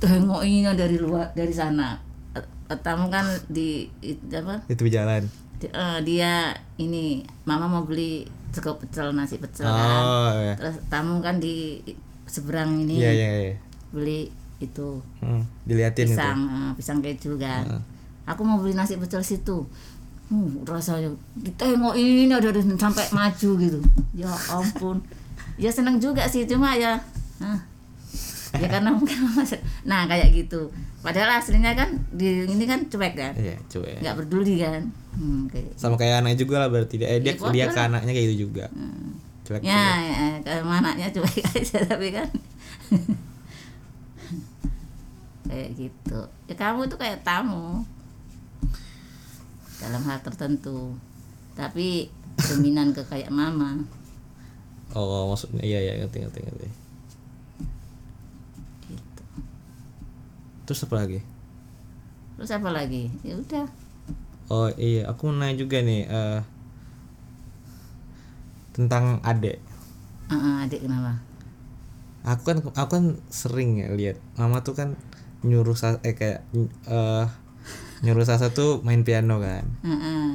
Tengokinnya 0.00 0.72
dari 0.72 0.96
luar 0.96 1.28
dari 1.36 1.52
sana. 1.52 1.92
Eh, 2.32 2.78
Tamu 2.80 3.12
kan 3.12 3.28
di 3.52 3.84
apa 4.32 4.64
itu 4.72 4.88
jalan 4.88 5.28
Eh, 5.70 5.98
dia 6.04 6.52
ini 6.80 7.22
mama 7.48 7.68
mau 7.68 7.82
beli 7.86 8.26
sego 8.54 8.78
pecel 8.78 9.10
nasi 9.14 9.38
pecel 9.38 9.66
kan. 9.66 10.02
Oh 10.02 10.30
ya 10.38 10.54
terus 10.54 10.76
tamu 10.86 11.18
kan 11.18 11.42
di 11.42 11.82
seberang 12.24 12.86
ini 12.86 13.02
iya 13.02 13.10
iya 13.10 13.30
iya. 13.50 13.56
beli 13.90 14.30
itu. 14.62 15.02
Hmm, 15.20 15.42
diliatin 15.66 16.08
gitu 16.08 16.16
pisang 16.16 16.40
eh, 16.48 16.70
pisang 16.78 16.98
keju 17.02 17.32
kan. 17.36 17.64
Heeh. 17.66 17.82
aku 18.24 18.40
mau 18.40 18.56
beli 18.62 18.72
nasi 18.72 18.96
pecel 18.96 19.20
situ. 19.20 19.66
Hmm, 20.32 20.64
rasanya 20.64 21.12
ditengok 21.36 21.94
ini 22.00 22.32
ada 22.32 22.48
sampai 22.80 23.04
maju 23.12 23.50
gitu. 23.60 23.78
Ya 24.16 24.32
ampun. 24.48 25.04
Ya 25.60 25.70
seneng 25.70 26.00
juga 26.00 26.24
sih 26.26 26.48
cuma 26.48 26.74
ya 26.74 26.98
ya 28.54 28.68
karena 28.70 28.90
mungkin 28.94 29.18
nah 29.90 30.06
kayak 30.06 30.30
gitu. 30.30 30.70
Padahal 31.02 31.42
aslinya 31.42 31.74
kan 31.74 31.90
di 32.14 32.46
ini 32.46 32.64
kan 32.64 32.86
cuek 32.86 33.14
kan? 33.18 33.32
Iya, 33.34 33.58
cuek. 33.66 34.00
nggak 34.00 34.16
peduli 34.24 34.62
kan? 34.62 34.82
Hmm, 35.14 35.46
kayak 35.50 35.74
Sama 35.78 35.98
kayak 35.98 36.22
anak 36.22 36.38
juga 36.38 36.62
lah 36.62 36.68
berarti. 36.70 36.98
Eh, 37.02 37.20
dia, 37.22 37.34
Iya, 37.34 37.50
dia 37.50 37.64
ke 37.70 37.80
anaknya 37.80 38.12
kayak 38.14 38.26
gitu 38.30 38.36
juga. 38.48 38.66
Cuek. 39.44 39.60
ya, 39.60 39.84
ya 40.00 40.26
kalau 40.40 40.72
anaknya 40.72 41.10
cuek 41.12 41.44
aja 41.58 41.78
tapi 41.84 42.08
kan. 42.14 42.28
Kayak 45.44 45.70
gitu. 45.76 46.20
Ya 46.48 46.54
kamu 46.56 46.88
tuh 46.88 46.96
kayak 46.96 47.20
tamu. 47.20 47.84
Dalam 49.76 50.00
hal 50.08 50.18
tertentu. 50.24 50.96
Tapi 51.52 52.08
dominan 52.48 52.96
ke 52.96 53.04
kayak 53.04 53.28
mama. 53.28 53.84
Oh, 54.96 55.30
maksudnya 55.30 55.60
iya 55.60 55.78
iya 55.84 55.92
ngerti 56.00 56.24
ngerti 56.24 56.40
ngerti. 56.48 56.68
gitu 58.88 59.22
Terus 60.64 60.84
apa 60.88 60.96
lagi? 60.96 61.20
terus 62.34 62.50
apa 62.50 62.66
lagi 62.74 63.14
ya 63.22 63.38
udah 63.38 63.66
Oh 64.52 64.68
iya, 64.76 65.08
aku 65.08 65.32
mau 65.32 65.40
nanya 65.40 65.56
juga 65.56 65.80
nih 65.80 66.04
eh 66.04 66.40
tentang 68.76 69.22
adek. 69.24 69.56
Ah, 70.28 70.34
ah, 70.34 70.54
adik 70.66 70.84
kenapa 70.84 71.16
Aku 72.24 72.42
kan 72.42 72.58
aku 72.60 72.90
kan 72.90 73.04
sering 73.28 73.80
ya 73.80 73.88
lihat 73.92 74.16
mama 74.36 74.60
tuh 74.60 74.76
kan 74.76 74.96
nyuruh 75.44 75.76
sa 75.76 76.00
eh 76.04 76.16
kayak 76.16 76.44
eh 76.88 77.26
nyuruh 78.04 78.24
Sasa 78.24 78.52
tuh 78.52 78.84
main 78.84 79.00
piano 79.00 79.40
kan. 79.40 79.64
Ah, 79.80 79.92
ah. 79.96 80.28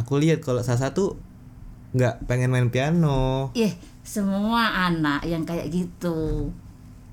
Aku 0.00 0.20
lihat 0.20 0.44
kalau 0.44 0.60
Sasa 0.60 0.92
tuh 0.92 1.16
nggak 1.96 2.28
pengen 2.28 2.52
main 2.52 2.68
piano. 2.68 3.48
Ih, 3.56 3.72
semua 4.04 4.92
anak 4.92 5.24
yang 5.24 5.48
kayak 5.48 5.72
gitu 5.72 6.50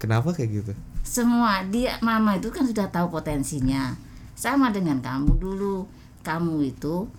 Kenapa 0.02 0.34
kayak 0.36 0.50
gitu? 0.52 0.74
Semua 1.02 1.66
dia 1.68 1.98
mama 2.06 2.38
itu 2.38 2.54
kan 2.54 2.66
sudah 2.66 2.88
tahu 2.94 3.10
potensinya. 3.10 3.94
Sama 4.38 4.74
dengan 4.74 5.02
kamu 5.02 5.38
dulu. 5.38 5.86
Kamu 6.22 6.62
itu 6.62 7.10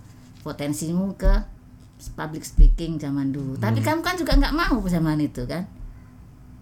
potensimu 0.46 1.18
ke 1.18 1.32
public 2.14 2.42
speaking 2.42 2.98
zaman 2.98 3.30
dulu. 3.30 3.54
Tapi 3.58 3.82
kamu 3.82 4.02
kan 4.02 4.14
juga 4.18 4.34
nggak 4.38 4.54
mau 4.54 4.78
zaman 4.86 5.18
itu 5.22 5.42
kan? 5.46 5.66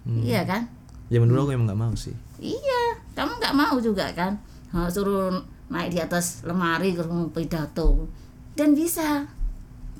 Iya 0.05 0.45
kan? 0.49 0.69
Zaman 1.13 1.29
dulu 1.29 1.49
aku 1.49 1.53
emang 1.57 1.69
nggak 1.69 1.81
mau 1.81 1.93
sih. 1.97 2.17
iya 2.41 2.97
kamu 3.13 3.37
nggak 3.37 3.57
mau 3.57 3.77
juga 3.81 4.09
kan? 4.17 4.41
Suruh 4.89 5.33
naik 5.69 5.93
di 5.93 5.99
atas 6.01 6.45
lemari 6.45 6.97
ngomong 6.97 7.33
pidato. 7.33 8.09
Dan 8.57 8.73
bisa. 8.73 9.29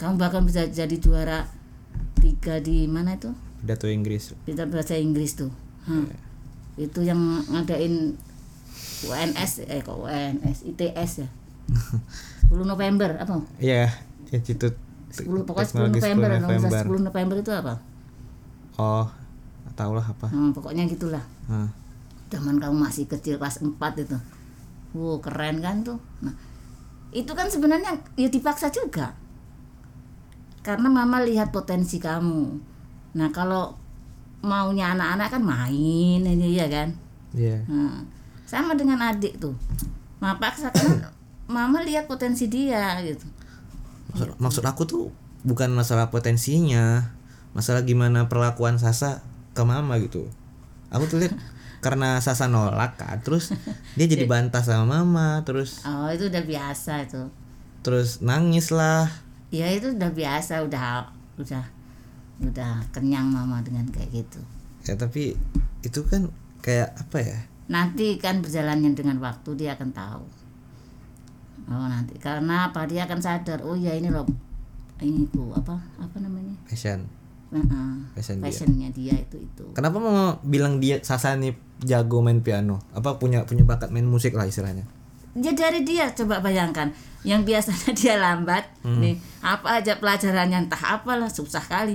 Kamu 0.01 0.17
bahkan 0.17 0.49
bisa 0.49 0.65
jadi 0.65 0.97
juara 0.97 1.45
tiga 2.21 2.57
di 2.61 2.89
mana 2.89 3.21
itu? 3.21 3.33
Pidato 3.61 3.85
Inggris. 3.89 4.33
kita 4.49 4.65
bahasa 4.65 4.97
Inggris 4.97 5.37
tuh. 5.37 5.53
Hah. 5.85 6.30
Itu 6.81 7.01
yang 7.01 7.21
ngadain 7.47 8.17
UNS 9.03 9.53
eh 9.65 9.81
kok 9.81 9.97
UNS 9.97 10.65
ITS 10.67 11.13
ya 11.21 11.29
10 12.51 12.65
November 12.65 13.15
apa 13.15 13.39
Iya, 13.57 13.93
Institut 14.27 14.75
10 15.11 15.45
pokoknya 15.45 15.69
10 15.69 15.71
Teknologi 15.71 15.99
November, 16.01 16.29
10 16.29 16.41
November. 16.41 16.57
November. 16.67 16.83
10 16.97 17.07
November 17.07 17.37
itu 17.39 17.53
apa 17.53 17.75
Oh, 18.75 19.05
tau 19.73 19.93
lah 19.93 20.03
apa. 20.03 20.25
Hmm, 20.27 20.51
pokoknya 20.51 20.85
gitulah 20.87 21.21
Hah. 21.47 21.69
zaman 22.29 22.57
kamu 22.57 22.77
masih 22.81 23.05
kecil 23.07 23.37
kelas 23.37 23.61
4 23.61 23.77
itu 23.99 24.17
wow 24.91 25.19
keren 25.19 25.59
kan 25.59 25.83
tuh 25.83 25.99
nah 26.21 26.35
itu 27.11 27.31
kan 27.31 27.47
sebenarnya 27.47 27.91
ya 28.15 28.27
dipaksa 28.27 28.69
juga 28.69 29.15
karena 30.61 30.87
mama 30.87 31.21
lihat 31.21 31.51
potensi 31.51 31.97
kamu 31.97 32.61
nah 33.13 33.29
kalau 33.31 33.75
maunya 34.41 34.97
anak-anak 34.97 35.29
kan 35.37 35.43
main 35.45 36.21
ini 36.25 36.57
ya 36.57 36.67
kan 36.69 36.89
Iya. 37.31 37.63
Nah, 37.71 38.03
sama 38.43 38.75
dengan 38.75 38.99
adik 38.99 39.39
tuh 39.39 39.55
mama 40.19 40.43
paksa 40.43 40.75
karena 40.75 41.07
mama 41.55 41.79
lihat 41.87 42.11
potensi 42.11 42.51
dia 42.51 42.99
gitu 43.07 43.27
Maksud, 44.11 44.29
maksud 44.43 44.65
aku 44.67 44.83
tuh 44.91 45.05
bukan 45.47 45.71
masalah 45.71 46.11
potensinya, 46.11 47.15
masalah 47.55 47.87
gimana 47.87 48.27
perlakuan 48.27 48.75
Sasa 48.75 49.23
ke 49.55 49.63
mama 49.63 50.03
gitu. 50.03 50.27
Aku 50.91 51.07
tuh 51.07 51.23
lihat 51.23 51.39
karena 51.85 52.19
Sasa 52.19 52.51
nolak 52.51 52.99
kan, 52.99 53.23
terus 53.23 53.55
dia 53.95 54.11
jadi 54.11 54.27
bantah 54.33 54.67
sama 54.67 54.99
mama, 54.99 55.47
terus 55.47 55.87
oh 55.87 56.11
itu 56.11 56.27
udah 56.27 56.43
biasa 56.43 57.07
itu 57.07 57.23
terus 57.81 58.21
nangis 58.21 58.69
lah. 58.75 59.09
ya 59.49 59.71
itu 59.73 59.97
udah 59.97 60.11
biasa 60.13 60.61
udah 60.69 61.09
udah 61.41 61.65
udah 62.41 62.81
kenyang 62.91 63.29
mama 63.29 63.61
dengan 63.61 63.85
kayak 63.93 64.11
gitu. 64.25 64.41
Ya 64.89 64.97
tapi 64.97 65.37
itu 65.85 66.01
kan 66.09 66.29
kayak 66.61 66.93
apa 66.97 67.19
ya? 67.21 67.41
nanti 67.71 68.19
kan 68.19 68.43
berjalannya 68.43 68.99
dengan 68.99 69.23
waktu 69.23 69.55
dia 69.55 69.79
akan 69.79 69.95
tahu. 69.95 70.27
Oh 71.71 71.87
nanti. 71.87 72.19
Karena 72.19 72.67
apa? 72.75 72.83
Dia 72.91 73.07
akan 73.07 73.23
sadar 73.23 73.63
oh 73.63 73.79
ya 73.79 73.95
ini 73.95 74.11
loh. 74.11 74.27
Ini 74.99 75.31
ku 75.31 75.55
apa? 75.55 75.79
Apa 76.03 76.19
namanya? 76.19 76.59
Passion. 76.67 77.07
Heeh, 77.55 77.91
Passion 78.15 78.43
dia. 78.43 78.45
passionnya 78.47 78.89
dia 78.91 79.15
itu 79.15 79.39
itu. 79.39 79.65
Kenapa 79.75 79.99
mama 79.99 80.39
bilang 80.43 80.79
dia 80.83 80.99
Sasa 81.03 81.39
nih 81.39 81.55
jago 81.83 82.23
main 82.27 82.43
piano? 82.43 82.83
Apa 82.91 83.23
punya 83.23 83.47
punya 83.47 83.63
bakat 83.63 83.95
main 83.95 84.05
musik 84.05 84.35
lah 84.35 84.51
istilahnya? 84.51 84.83
ya 85.39 85.55
dari 85.55 85.87
dia. 85.87 86.11
Coba 86.11 86.43
bayangkan. 86.43 86.91
Yang 87.23 87.55
biasanya 87.55 87.91
dia 88.03 88.15
lambat 88.19 88.67
nih 88.83 89.15
apa 89.47 89.79
aja 89.79 89.95
pelajarannya 90.03 90.67
entah 90.67 90.99
apalah 90.99 91.31
susah 91.31 91.63
kali 91.63 91.95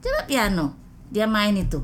coba 0.00 0.20
piano. 0.24 0.74
Dia 1.10 1.26
main 1.28 1.54
itu. 1.56 1.80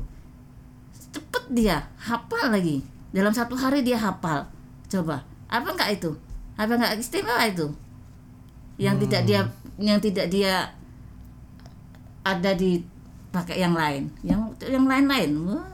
Cepet 1.13 1.43
dia. 1.53 1.87
Hafal 1.97 2.51
lagi. 2.53 2.83
Dalam 3.13 3.31
satu 3.31 3.53
hari 3.57 3.81
dia 3.85 3.97
hafal. 3.97 4.49
Coba. 4.91 5.23
Apa 5.47 5.73
enggak 5.73 6.01
itu? 6.01 6.11
Apa 6.59 6.75
enggak 6.75 6.99
istimewa 6.99 7.43
itu? 7.47 7.71
Yang 8.77 9.07
tidak 9.07 9.21
dia 9.25 9.41
yang 9.77 9.99
tidak 10.01 10.27
dia 10.29 10.73
ada 12.25 12.51
di 12.57 12.83
pakai 13.31 13.61
yang 13.61 13.73
lain. 13.77 14.09
Yang 14.25 14.57
yang 14.65 14.85
lain-lain. 14.85 15.31
Wah. 15.47 15.71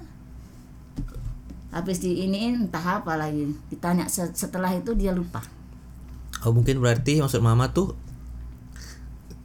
Habis 1.73 2.05
di 2.05 2.21
ini 2.27 2.53
entah 2.53 3.01
apa 3.01 3.17
lagi. 3.17 3.49
Ditanya 3.73 4.05
se- 4.05 4.35
setelah 4.37 4.69
itu 4.73 4.93
dia 4.93 5.09
lupa. 5.09 5.41
Oh 6.43 6.51
mungkin 6.51 6.83
berarti 6.83 7.23
maksud 7.23 7.39
mama 7.39 7.71
tuh 7.71 7.95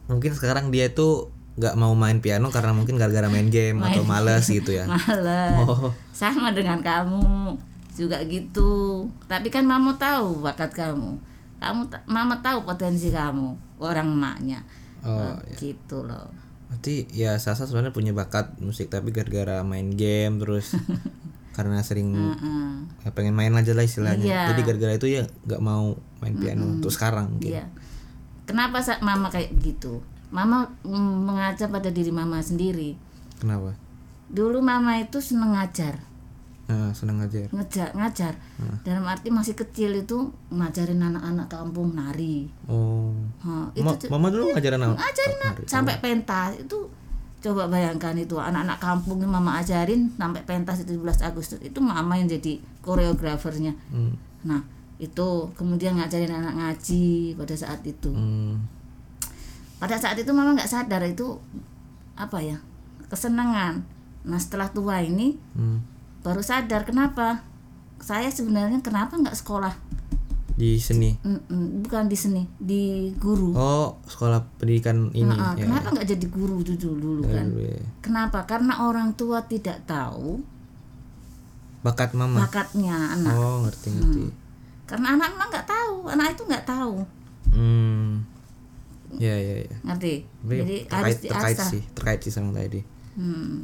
mungkin 0.09 0.33
sekarang 0.33 0.73
dia 0.73 0.89
tuh 0.89 1.29
nggak 1.55 1.75
mau 1.75 1.91
main 1.91 2.19
piano 2.19 2.47
karena 2.49 2.71
mungkin 2.71 2.95
gara-gara 2.95 3.25
main 3.25 3.47
game 3.47 3.79
atau 3.79 4.03
males 4.03 4.45
gitu 4.45 4.69
ya. 4.69 4.85
males 4.91 5.55
Oh. 5.59 5.89
sama 6.11 6.51
dengan 6.51 6.79
kamu 6.79 7.55
juga 7.91 8.21
gitu 8.23 9.03
tapi 9.25 9.47
kan 9.47 9.63
mama 9.63 9.91
tahu 9.95 10.39
bakat 10.39 10.71
kamu 10.71 11.19
kamu 11.59 11.81
mama 12.05 12.39
tahu 12.39 12.63
potensi 12.63 13.09
kamu 13.09 13.55
orang 13.77 14.07
emaknya 14.09 14.61
Oh, 14.99 15.15
Eh, 15.47 15.55
gitu 15.55 16.03
loh 16.03 16.27
Berarti 16.67 17.07
ya 17.09 17.39
Sasa 17.39 17.63
sebenarnya 17.63 17.91
punya 17.91 18.11
bakat 18.11 18.59
musik 18.59 18.87
tapi 18.87 19.09
gara-gara 19.09 19.63
main 19.63 19.91
game 19.91 20.37
terus 20.37 20.75
karena 21.55 21.79
sering 21.81 22.11
Heeh. 22.15 22.71
ya 23.03 23.11
pengen 23.11 23.35
main 23.35 23.51
aja 23.51 23.71
lah 23.71 23.83
istilahnya. 23.83 24.23
Iya. 24.23 24.43
Jadi 24.51 24.61
gara-gara 24.63 24.93
itu 24.95 25.07
ya 25.09 25.23
nggak 25.43 25.59
mau 25.59 25.91
main 26.19 26.35
piano 26.35 26.67
untuk 26.69 26.87
sekarang 26.87 27.35
mungkin. 27.35 27.51
Iya. 27.51 27.65
Kenapa 28.43 28.79
mama 28.99 29.27
kayak 29.27 29.51
begitu? 29.51 29.99
Mama 30.29 30.69
mm, 30.81 31.15
mengajar 31.23 31.67
pada 31.67 31.89
diri 31.89 32.09
mama 32.09 32.37
sendiri. 32.39 32.93
Kenapa? 33.35 33.73
Dulu 34.27 34.59
mama 34.59 34.95
itu 34.95 35.17
seneng 35.17 35.53
ngajar, 35.53 35.97
Nah, 36.69 36.93
senang 36.93 37.17
aja. 37.17 37.49
ngejar, 37.49 37.89
ngajar. 37.91 38.37
Dalam 38.83 39.01
arti 39.01 39.33
masih 39.33 39.57
kecil 39.57 39.89
itu 39.97 40.17
ngajarin 40.49 41.01
anak-anak 41.01 41.49
kampung 41.49 41.97
nari. 41.97 42.45
Oh. 42.69 43.09
Ha, 43.41 43.73
itu 43.73 43.81
Ma- 43.81 43.97
mama 44.13 44.29
dulu 44.29 44.53
ngajarin 44.53 44.77
apa? 44.79 44.93
ngajarin 44.95 45.37
Nari. 45.41 45.63
sampai 45.65 45.95
pentas 45.97 46.61
itu 46.61 46.77
coba 47.39 47.65
bayangkan 47.65 48.13
itu 48.13 48.37
anak-anak 48.37 48.77
kampung 48.77 49.17
yang 49.17 49.33
mama 49.33 49.57
ajarin 49.57 50.13
sampai 50.13 50.45
pentas 50.45 50.85
itu 50.85 50.93
17 50.93 51.25
Agustus 51.25 51.57
itu 51.57 51.79
mama 51.81 52.13
yang 52.13 52.29
jadi 52.29 52.61
koreografernya. 52.85 53.73
Hmm. 53.89 54.13
Nah, 54.45 54.61
itu 54.99 55.27
kemudian 55.57 55.97
ngajarin 55.97 56.29
anak 56.29 56.53
ngaji 56.53 57.33
pada 57.33 57.55
saat 57.57 57.81
itu. 57.81 58.13
Hmm. 58.13 58.61
Pada 59.79 59.95
saat 59.95 60.15
itu 60.15 60.29
mama 60.29 60.53
nggak 60.53 60.67
sadar 60.69 61.01
itu 61.01 61.39
apa 62.13 62.37
ya 62.37 62.57
kesenangan 63.07 63.81
nah 64.21 64.35
setelah 64.35 64.67
tua 64.67 64.99
ini 64.99 65.39
Hmm. 65.51 65.79
baru 66.19 66.39
sadar 66.39 66.83
kenapa 66.83 67.41
saya 67.97 68.27
sebenarnya 68.27 68.79
kenapa 68.79 69.15
nggak 69.15 69.35
sekolah 69.35 69.71
Di 70.53 70.75
seni. 70.75 71.15
Mm, 71.17 71.39
mm, 71.41 71.67
bukan 71.81 72.05
di 72.05 72.15
seni 72.15 72.43
di 72.53 72.83
guru 73.15 73.55
Oh, 73.55 73.95
sekolah 74.03 74.43
pendidikan 74.53 75.07
ini. 75.09 75.23
Nah, 75.25 75.55
ya. 75.55 75.63
kenapa 75.63 75.87
nggak 75.89 76.03
jadi 76.05 76.25
guru 76.27 76.59
dulu 76.59 76.91
dulu 76.93 77.21
kan 77.25 77.47
ya. 77.55 77.79
kenapa 77.99 78.43
karena 78.43 78.83
orang 78.83 79.15
tua 79.15 79.39
tidak 79.41 79.79
tahu 79.85 80.43
Bakat 81.79 82.11
mama. 82.11 82.43
bakatnya 82.43 82.91
anak 83.15 83.31
Oh, 83.33 83.63
ngerti 83.63 83.87
ngerti. 83.89 84.23
karena 84.83 85.15
anak 85.15 85.31
memang 85.31 85.47
nggak 85.47 85.63
tahu 85.65 85.95
anak 86.05 86.27
itu 86.29 86.43
nggak 86.43 86.65
tahu 86.65 86.95
Hmm. 87.49 88.19
Ya 89.11 89.33
ya 89.33 89.55
ya. 89.63 89.75
ngerti 89.83 90.13
Tapi 90.21 90.53
jadi 90.59 90.75
terkait, 90.83 90.93
harus 90.93 91.17
terkait 91.23 91.55
diasah 91.55 91.67
sih, 91.67 91.81
terkait 91.91 92.19
sih 92.19 92.29
sama 92.29 92.51
tadi. 92.51 92.85
hmm, 93.15 93.57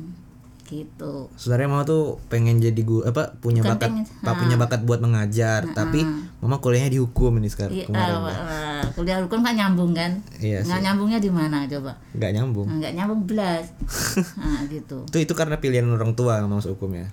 gitu 0.64 1.30
Sebenarnya 1.32 1.68
mama 1.68 1.84
tuh 1.84 2.18
pengen 2.26 2.58
jadi 2.58 2.82
guru 2.82 3.04
apa 3.04 3.38
punya 3.38 3.62
Bukan 3.62 3.72
bakat 3.72 3.90
pengen, 3.92 4.06
pak 4.20 4.34
punya 4.36 4.56
bakat 4.56 4.82
buat 4.82 4.98
mengajar, 4.98 5.62
tapi 5.70 6.02
mama 6.40 6.58
kuliahnya 6.58 6.90
di 6.90 6.98
hukum 6.98 7.38
ini 7.38 7.46
sekarang 7.46 7.72
Iya, 7.72 7.86
kemarin. 7.86 8.18
eh, 8.18 8.34
eh, 8.34 8.84
kuliah 8.92 9.18
hukum 9.20 9.40
kan 9.40 9.54
nyambung 9.54 9.94
kan? 9.94 10.18
Iya 10.36 10.60
Nggak 10.60 10.74
sih. 10.74 10.84
nyambungnya 10.84 11.20
di 11.20 11.30
mana 11.30 11.58
coba? 11.68 11.94
Nggak 12.12 12.32
nyambung. 12.34 12.66
Nah, 12.66 12.76
Nggak 12.76 12.94
nyambung 12.96 13.22
belas. 13.24 13.66
nah, 14.42 14.62
gitu. 14.66 14.98
Itu 15.06 15.18
itu 15.22 15.34
karena 15.34 15.56
pilihan 15.56 15.86
orang 15.86 16.14
tua 16.14 16.42
masuk 16.44 16.74
hukum 16.76 16.98
ya. 16.98 17.06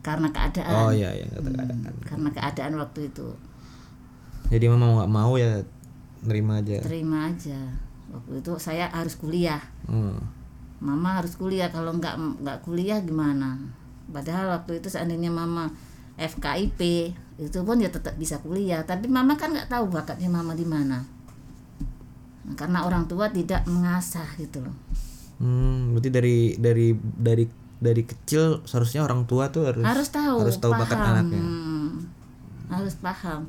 Karena 0.00 0.28
keadaan. 0.30 0.72
Oh 0.74 0.90
iya 0.90 1.12
iya 1.12 1.28
kata 1.28 1.48
keadaan. 1.50 1.92
Karena 2.02 2.28
keadaan 2.30 2.72
waktu 2.78 3.00
itu. 3.06 3.28
Jadi 4.46 4.64
mama 4.66 4.80
mau 4.82 4.94
nggak 4.98 5.10
mau 5.10 5.32
ya 5.34 5.60
nerima 6.24 6.60
aja. 6.60 6.80
Terima 6.80 7.18
aja. 7.30 7.60
Waktu 8.10 8.40
itu 8.40 8.52
saya 8.60 8.88
harus 8.90 9.14
kuliah. 9.16 9.60
Hmm. 9.88 10.18
Mama 10.80 11.20
harus 11.22 11.36
kuliah. 11.36 11.68
Kalau 11.70 11.94
nggak 11.96 12.44
nggak 12.44 12.58
kuliah 12.64 13.00
gimana? 13.04 13.60
Padahal 14.10 14.60
waktu 14.60 14.80
itu 14.80 14.88
seandainya 14.92 15.32
mama 15.32 15.72
FKIP 16.14 16.80
itu 17.40 17.58
pun 17.66 17.76
ya 17.80 17.88
tetap 17.88 18.16
bisa 18.16 18.40
kuliah. 18.40 18.82
Tapi 18.84 19.08
mama 19.08 19.36
kan 19.36 19.52
nggak 19.52 19.68
tahu 19.70 19.88
bakatnya 19.92 20.28
mama 20.32 20.52
di 20.56 20.66
mana. 20.66 21.04
Nah, 22.44 22.54
karena 22.56 22.84
orang 22.84 23.08
tua 23.08 23.32
tidak 23.32 23.64
mengasah 23.64 24.28
gitu 24.36 24.60
loh. 24.60 24.76
Hmm, 25.40 25.96
berarti 25.96 26.10
dari 26.12 26.38
dari 26.60 26.92
dari 27.00 27.44
dari 27.80 28.02
kecil 28.06 28.62
seharusnya 28.64 29.02
orang 29.02 29.26
tua 29.26 29.50
tuh 29.50 29.66
harus 29.66 29.82
harus 29.82 30.08
tahu 30.12 30.36
harus 30.44 30.56
tahu 30.60 30.72
bakat 30.76 30.94
anaknya. 31.00 31.42
Hmm, 31.42 31.90
harus 32.70 32.94
paham 33.00 33.48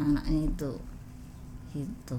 anaknya 0.00 0.48
itu 0.48 0.72
itu 1.72 2.18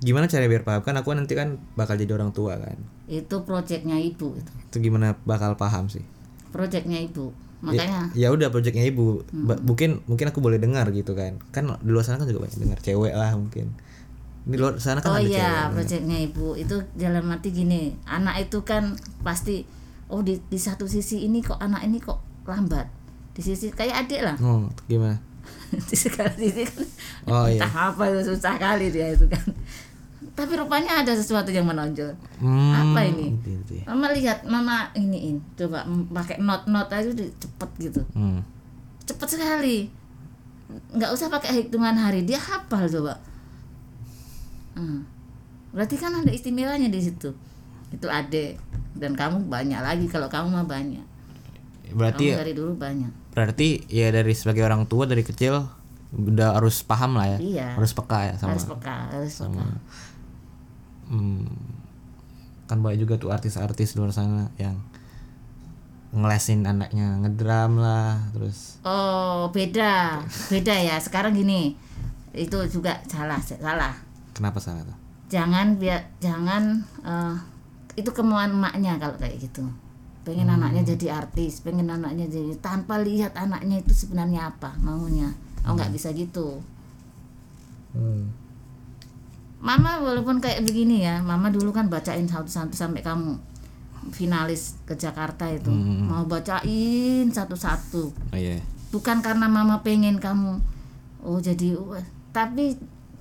Gimana 0.00 0.24
cara 0.24 0.44
biar 0.44 0.64
paham 0.64 0.80
kan 0.80 0.96
aku 0.96 1.12
nanti 1.12 1.32
kan 1.32 1.60
bakal 1.74 1.92
jadi 1.94 2.08
orang 2.10 2.32
tua 2.32 2.56
kan. 2.56 2.72
itu 3.04 3.36
proyeknya 3.42 3.96
ibu 3.96 4.32
itu 4.32 4.52
Itu 4.64 4.76
gimana 4.80 5.12
bakal 5.22 5.54
paham 5.54 5.86
sih? 5.86 6.00
proyeknya 6.48 6.98
ibu 6.98 7.30
makanya 7.60 8.08
Ya 8.14 8.32
udah 8.32 8.48
proyeknya 8.48 8.82
ibu. 8.82 9.20
Hmm. 9.28 9.44
Ba- 9.44 9.60
Mungkin 9.60 10.00
mungkin 10.06 10.26
aku 10.26 10.40
boleh 10.40 10.56
dengar 10.56 10.88
gitu 10.88 11.12
kan. 11.12 11.36
Kan 11.50 11.68
di 11.76 11.90
luar 11.90 12.00
sana 12.00 12.16
kan 12.16 12.24
juga 12.24 12.42
banyak 12.42 12.56
dengar 12.58 12.80
cewek 12.80 13.12
lah 13.12 13.36
mungkin. 13.36 13.76
Di 14.42 14.56
luar 14.56 14.80
sana 14.80 14.98
kan 14.98 15.12
oh 15.12 15.14
ada 15.14 15.22
iya 15.22 15.68
cewek. 15.68 15.70
proyeknya 15.76 16.16
ibu 16.24 16.46
itu 16.54 16.76
dalam 16.94 17.28
arti 17.28 17.52
gini 17.52 17.92
anak 18.04 18.40
itu 18.42 18.62
kan 18.62 18.96
pasti 19.20 19.68
oh 20.08 20.24
di 20.24 20.40
di 20.40 20.56
satu 20.56 20.88
sisi 20.88 21.22
ini 21.22 21.38
kok 21.38 21.60
anak 21.60 21.84
ini 21.84 22.00
kok 22.00 22.16
lambat 22.42 22.88
di 23.30 23.44
sisi 23.44 23.68
kayak 23.68 24.08
adik 24.08 24.24
lah 24.24 24.34
Oh, 24.38 24.64
gimana? 24.86 25.20
di 25.88 25.94
segala 25.94 26.32
sisi 26.32 26.62
kan 26.62 26.84
Oh 27.26 27.44
iya. 27.44 27.58
entah 27.58 27.72
apa 27.90 28.02
itu 28.08 28.20
susah 28.26 28.54
kali 28.56 28.88
dia 28.88 29.10
itu 29.10 29.24
kan 29.26 29.44
tapi 30.30 30.56
rupanya 30.56 31.00
ada 31.00 31.12
sesuatu 31.12 31.48
yang 31.48 31.64
menonjol 31.64 32.16
Hmm, 32.38 32.72
Apa 32.72 33.04
ini? 33.04 33.36
gitu 33.38 33.76
ya. 33.76 33.84
Mama 33.86 34.08
lihat, 34.10 34.40
mama 34.42 34.88
iniin, 34.94 35.36
coba 35.52 35.84
pakai 36.08 36.40
not-not 36.40 36.88
aja 36.88 37.04
udah 37.06 37.28
cepet 37.36 37.70
gitu, 37.82 38.00
Hmm. 38.10 38.40
cepet 39.02 39.28
sekali. 39.28 39.92
Nggak 40.90 41.12
usah 41.12 41.28
pakai 41.28 41.60
hitungan 41.60 41.92
hari, 41.92 42.24
dia 42.24 42.40
hafal 42.40 42.88
coba. 42.88 43.20
Hmm. 44.72 45.04
Berarti 45.70 45.94
kan 45.94 46.14
ada 46.14 46.30
istimewanya 46.30 46.88
di 46.88 47.00
situ. 47.00 47.36
Itu 47.90 48.08
adek 48.08 48.56
dan 48.96 49.12
kamu 49.12 49.44
banyak 49.44 49.76
lagi 49.78 50.06
kalau 50.06 50.26
kamu 50.26 50.48
mah 50.52 50.64
banyak. 50.64 51.04
Berarti 51.92 52.24
Kamu 52.28 52.40
dari 52.40 52.52
dulu 52.54 52.72
banyak. 52.74 53.12
Berarti 53.30 53.86
ya 53.86 54.10
dari 54.10 54.34
sebagai 54.34 54.66
orang 54.66 54.90
tua 54.90 55.06
dari 55.06 55.22
kecil 55.22 55.62
udah 56.10 56.58
harus 56.58 56.82
paham 56.82 57.14
lah 57.14 57.36
ya. 57.36 57.38
Iya. 57.38 57.68
Harus 57.78 57.94
peka 57.94 58.18
ya 58.26 58.34
sama. 58.34 58.54
harus 58.54 58.66
peka, 58.66 58.96
harus 59.14 59.34
peka. 59.38 59.66
Hmm, 61.10 61.46
kan 62.66 62.78
banyak 62.82 63.02
juga 63.02 63.18
tuh 63.18 63.30
artis-artis 63.34 63.94
luar 63.98 64.10
sana 64.14 64.50
yang 64.58 64.78
ngelesin 66.10 66.66
anaknya 66.66 67.22
ngedram 67.22 67.78
lah 67.78 68.18
terus 68.34 68.82
Oh, 68.82 69.46
beda. 69.54 70.22
Beda 70.50 70.74
ya. 70.74 70.98
Sekarang 70.98 71.34
gini. 71.34 71.78
Itu 72.34 72.62
juga 72.66 72.98
salah, 73.10 73.38
salah. 73.42 73.94
kenapa 74.30 74.62
salah 74.62 74.86
tuh 74.86 74.94
Jangan 75.30 75.78
biar 75.78 75.98
jangan 76.22 76.82
eh, 77.02 77.34
itu 77.98 78.10
kemauan 78.10 78.54
emaknya 78.54 78.98
kalau 78.98 79.14
kayak 79.18 79.38
gitu. 79.38 79.62
Pengen 80.20 80.52
anaknya 80.52 80.84
jadi 80.84 81.16
artis, 81.24 81.64
pengen 81.64 81.88
anaknya 81.88 82.28
jadi 82.28 82.52
tanpa 82.60 83.00
lihat 83.00 83.32
anaknya 83.34 83.80
itu 83.80 83.92
sebenarnya 83.92 84.52
apa 84.52 84.76
maunya. 84.78 85.32
Oh, 85.64 85.72
nggak 85.72 85.92
bisa 85.92 86.12
gitu. 86.12 86.60
Mama 89.60 90.00
walaupun 90.00 90.40
kayak 90.40 90.64
begini 90.64 91.04
ya, 91.04 91.20
Mama 91.20 91.52
dulu 91.52 91.68
kan 91.68 91.92
bacain 91.92 92.24
satu-satu 92.24 92.72
sampai 92.72 93.04
kamu 93.04 93.36
finalis 94.08 94.80
ke 94.88 94.96
Jakarta 94.96 95.44
itu. 95.52 95.68
Mau 95.70 96.24
bacain 96.24 97.28
satu-satu. 97.28 98.04
Oh 98.32 98.38
iya. 98.38 98.56
Bukan 98.90 99.20
karena 99.20 99.46
mama 99.46 99.84
pengen 99.84 100.18
kamu 100.18 100.58
oh 101.20 101.38
jadi 101.38 101.76
wah, 101.76 102.00
tapi 102.32 102.74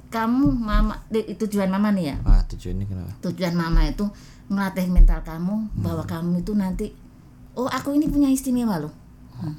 kamu 0.10 0.50
mama 0.50 0.98
di- 1.12 1.36
tujuan 1.38 1.70
mama 1.70 1.92
nih 1.94 2.06
ya? 2.10 2.18
Ah 2.26 2.42
tujuannya 2.48 2.86
kenapa? 2.88 3.12
Tujuan 3.30 3.54
mama 3.54 3.86
itu 3.86 4.08
melatih 4.50 4.90
mental 4.90 5.22
kamu 5.22 5.56
bahwa 5.78 6.04
kamu 6.04 6.42
itu 6.42 6.52
nanti 6.52 6.86
oh 7.54 7.66
aku 7.66 7.94
ini 7.94 8.10
punya 8.10 8.28
istimewa 8.28 8.78
loh 8.78 8.94
Hmm. 9.40 9.56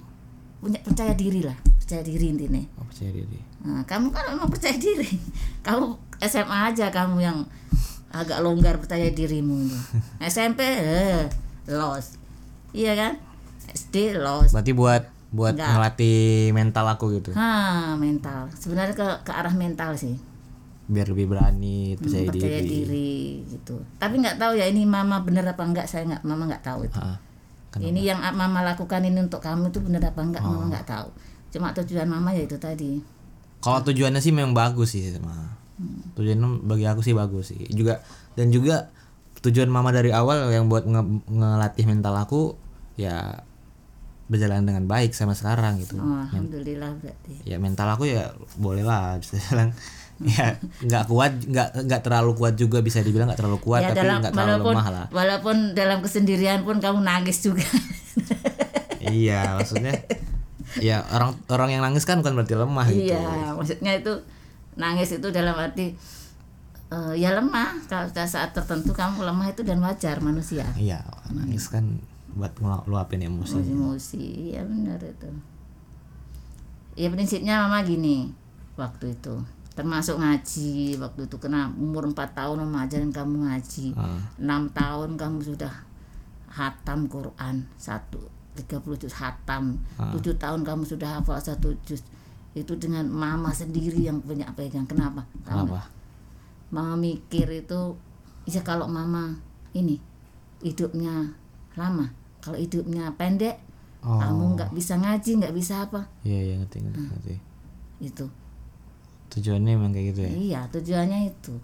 punya 0.61 0.77
percaya 0.83 1.17
diri 1.17 1.41
lah 1.41 1.57
percaya 1.81 2.05
diri 2.05 2.27
intinya 2.29 2.61
oh 2.77 2.85
percaya 2.85 3.09
diri 3.11 3.39
Nah, 3.61 3.85
kamu 3.85 4.09
kan 4.09 4.25
memang 4.33 4.49
percaya 4.49 4.73
diri. 4.73 5.05
Kamu 5.69 5.93
SMA 6.17 6.73
aja 6.73 6.89
kamu 6.89 7.21
yang 7.21 7.45
agak 8.09 8.41
longgar 8.41 8.81
percaya 8.81 9.13
dirimu. 9.13 9.69
SMP 10.17 10.65
eh, 10.81 11.29
los. 11.69 12.17
Iya 12.73 12.97
kan? 12.97 13.13
SD 13.69 14.17
los. 14.17 14.57
berarti 14.57 14.73
buat 14.73 15.05
buat 15.29 15.61
Enggak. 15.61 15.77
ngelatih 15.77 16.21
mental 16.51 16.89
aku 16.89 17.21
gitu 17.21 17.37
Ha, 17.37 17.93
mental. 18.01 18.49
Sebenarnya 18.57 18.97
ke 18.97 19.29
ke 19.29 19.33
arah 19.37 19.53
mental 19.53 19.93
sih. 19.93 20.17
Biar 20.91 21.07
lebih 21.07 21.27
berani 21.29 21.95
percaya, 21.95 22.27
percaya 22.27 22.59
diri, 22.59 22.75
diri 22.83 23.13
gitu. 23.49 23.79
Tapi 23.97 24.19
nggak 24.19 24.37
tahu 24.37 24.53
ya 24.55 24.67
ini 24.67 24.83
mama 24.83 25.23
bener 25.23 25.47
apa 25.47 25.63
enggak 25.63 25.87
saya 25.87 26.03
nggak 26.05 26.23
mama 26.23 26.45
nggak 26.45 26.61
tahu 26.61 26.83
itu. 26.85 26.99
Ah? 26.99 27.17
Ini 27.73 28.01
yang 28.05 28.19
mama 28.33 28.61
lakukan 28.61 28.99
ini 29.01 29.19
untuk 29.21 29.39
kamu 29.39 29.71
itu 29.71 29.79
bener 29.79 30.03
apa 30.03 30.19
enggak 30.19 30.43
Oh. 30.43 30.51
mama 30.53 30.67
nggak 30.69 30.85
tahu. 30.85 31.09
Cuma 31.49 31.71
tujuan 31.73 32.07
mama 32.07 32.31
ya 32.31 32.43
itu 32.43 32.57
tadi. 32.57 32.99
kalau 33.59 33.79
tujuannya 33.83 34.19
sih 34.19 34.33
memang 34.33 34.51
bagus 34.51 34.89
sih 34.91 35.05
sama 35.07 35.37
tujuannya 36.11 36.65
bagi 36.65 36.85
aku 36.85 37.01
sih 37.01 37.13
bagus 37.13 37.53
sih 37.53 37.61
juga 37.69 38.01
dan 38.33 38.49
juga 38.49 38.89
tujuan 39.39 39.69
mama 39.69 39.89
dari 39.91 40.09
awal 40.11 40.49
yang 40.49 40.65
buat 40.67 40.85
nge- 40.85 41.29
ngelatih 41.29 41.85
mental 41.85 42.17
aku 42.17 42.57
ya 42.97 43.45
berjalan 44.27 44.63
dengan 44.63 44.87
baik 44.87 45.11
sama 45.11 45.35
sekarang 45.35 45.77
gitu 45.77 45.99
Oh, 45.99 46.23
alhamdulillah 46.23 46.95
berarti. 46.97 47.43
ya 47.43 47.59
mental 47.59 47.91
aku 47.91 48.07
ya 48.07 48.31
boleh 48.57 48.81
lah 48.81 49.19
bisa 49.19 49.37
bilang 49.45 49.77
ya 50.37 50.53
nggak 50.85 51.05
kuat 51.09 51.33
nggak 51.49 51.89
nggak 51.89 52.01
terlalu 52.05 52.37
kuat 52.37 52.53
juga 52.53 52.85
bisa 52.85 53.01
dibilang 53.01 53.33
nggak 53.33 53.41
terlalu 53.41 53.61
kuat 53.65 53.81
ya 53.81 53.97
tapi 53.97 54.05
nggak 54.05 54.33
terlalu 54.37 54.53
walaupun 54.53 54.75
lemah 54.77 54.89
lah. 54.93 55.07
walaupun 55.09 55.57
dalam 55.73 55.99
kesendirian 56.05 56.61
pun 56.61 56.77
kamu 56.81 57.01
nangis 57.01 57.41
juga. 57.41 57.65
Iya 59.01 59.57
maksudnya 59.57 59.97
ya 60.77 61.01
orang 61.09 61.33
orang 61.49 61.73
yang 61.73 61.81
nangis 61.81 62.05
kan 62.05 62.21
bukan 62.21 62.37
berarti 62.37 62.53
lemah 62.53 62.87
gitu. 62.93 63.17
Iya 63.17 63.57
maksudnya 63.57 63.97
itu 63.97 64.13
nangis 64.77 65.09
itu 65.17 65.25
dalam 65.33 65.57
arti 65.57 65.97
eh, 66.93 67.15
ya 67.17 67.33
lemah. 67.33 67.81
Kalau 67.89 68.13
saat 68.13 68.53
tertentu 68.53 68.93
kamu 68.93 69.25
lemah 69.25 69.57
itu 69.57 69.65
dan 69.65 69.81
wajar 69.81 70.21
manusia. 70.21 70.69
Iya 70.77 71.01
nangis 71.33 71.73
kan 71.73 71.97
buat 72.37 72.53
ngeluapin 72.61 73.25
emosi. 73.25 73.57
Emosi 73.57 74.53
ya 74.53 74.69
benar 74.69 75.01
itu. 75.01 75.33
Ya 77.01 77.09
prinsipnya 77.09 77.65
mama 77.65 77.81
gini 77.89 78.37
waktu 78.77 79.17
itu 79.17 79.41
termasuk 79.71 80.17
ngaji 80.17 80.71
waktu 80.97 81.21
itu 81.25 81.37
kena 81.37 81.71
umur 81.73 82.05
4 82.07 82.35
tahun 82.35 82.57
mama 82.61 82.85
ajarin 82.85 83.11
kamu 83.11 83.47
ngaji 83.47 83.95
Ah. 83.95 84.19
enam 84.37 84.67
tahun 84.71 85.15
kamu 85.15 85.39
sudah 85.41 85.73
hatam 86.49 87.07
Quran 87.07 87.63
satu 87.77 88.19
30 88.53 88.99
juz 88.99 89.15
hatam 89.15 89.79
Ah. 89.95 90.11
tujuh 90.11 90.35
tahun 90.37 90.63
kamu 90.63 90.83
sudah 90.83 91.19
hafal 91.19 91.39
satu 91.39 91.71
juz 91.83 92.03
itu 92.51 92.75
dengan 92.77 93.07
mama 93.07 93.49
sendiri 93.51 94.03
yang 94.03 94.19
punya 94.19 94.51
pegang 94.53 94.83
kenapa 94.85 95.23
Tahu 95.41 95.65
kenapa 95.65 95.87
mama 96.69 96.95
mikir 96.97 97.47
itu 97.49 97.95
ya 98.45 98.61
kalau 98.61 98.87
mama 98.87 99.39
ini 99.71 100.03
hidupnya 100.61 101.31
lama 101.73 102.11
kalau 102.41 102.59
hidupnya 102.59 103.07
pendek 103.15 103.63
Oh. 104.01 104.17
kamu 104.17 104.57
nggak 104.57 104.73
bisa 104.73 104.97
ngaji 104.97 105.31
nggak 105.39 105.53
bisa 105.53 105.85
apa 105.85 106.09
iya 106.23 106.41
iya 106.43 106.55
ngerti 106.57 106.81
ngerti, 106.81 107.05
ngerti. 107.05 107.35
itu 108.01 108.25
tujuannya 109.31 109.71
emang 109.73 109.91
kayak 109.91 110.07
gitu 110.13 110.21
ya? 110.23 110.31
Iya 110.31 110.61
tujuannya 110.69 111.19
itu. 111.27 111.55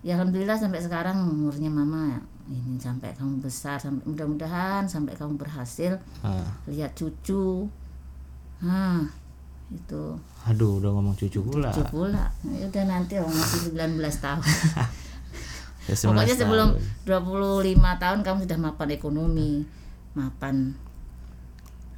Ya 0.00 0.16
alhamdulillah 0.16 0.56
sampai 0.56 0.80
sekarang 0.80 1.18
umurnya 1.22 1.68
mama 1.68 2.20
ini 2.46 2.78
sampai 2.78 3.10
kamu 3.12 3.42
besar 3.42 3.74
sampai 3.76 4.06
mudah-mudahan 4.06 4.86
sampai 4.86 5.12
kamu 5.12 5.34
berhasil 5.34 5.98
Ah. 6.22 6.46
lihat 6.66 6.94
cucu. 6.94 7.66
Nah 8.62 9.02
itu. 9.68 10.14
Aduh 10.46 10.78
udah 10.78 10.94
ngomong 10.94 11.12
cucu 11.12 11.42
pula. 11.42 11.74
Cucu 11.74 11.90
pula. 11.90 12.30
Ya 12.46 12.64
udah 12.64 12.84
nanti 12.86 13.18
oh, 13.18 13.26
masih 13.26 13.74
19 13.74 13.98
tahun. 14.00 14.42
Ya, 15.86 15.94
19 15.94 16.18
pokoknya 16.18 16.34
sebelum 16.34 16.68
tahun. 17.06 17.78
25 17.78 18.02
tahun 18.02 18.18
kamu 18.26 18.38
sudah 18.42 18.58
mapan 18.58 18.88
ekonomi 18.90 19.50
mapan 20.18 20.74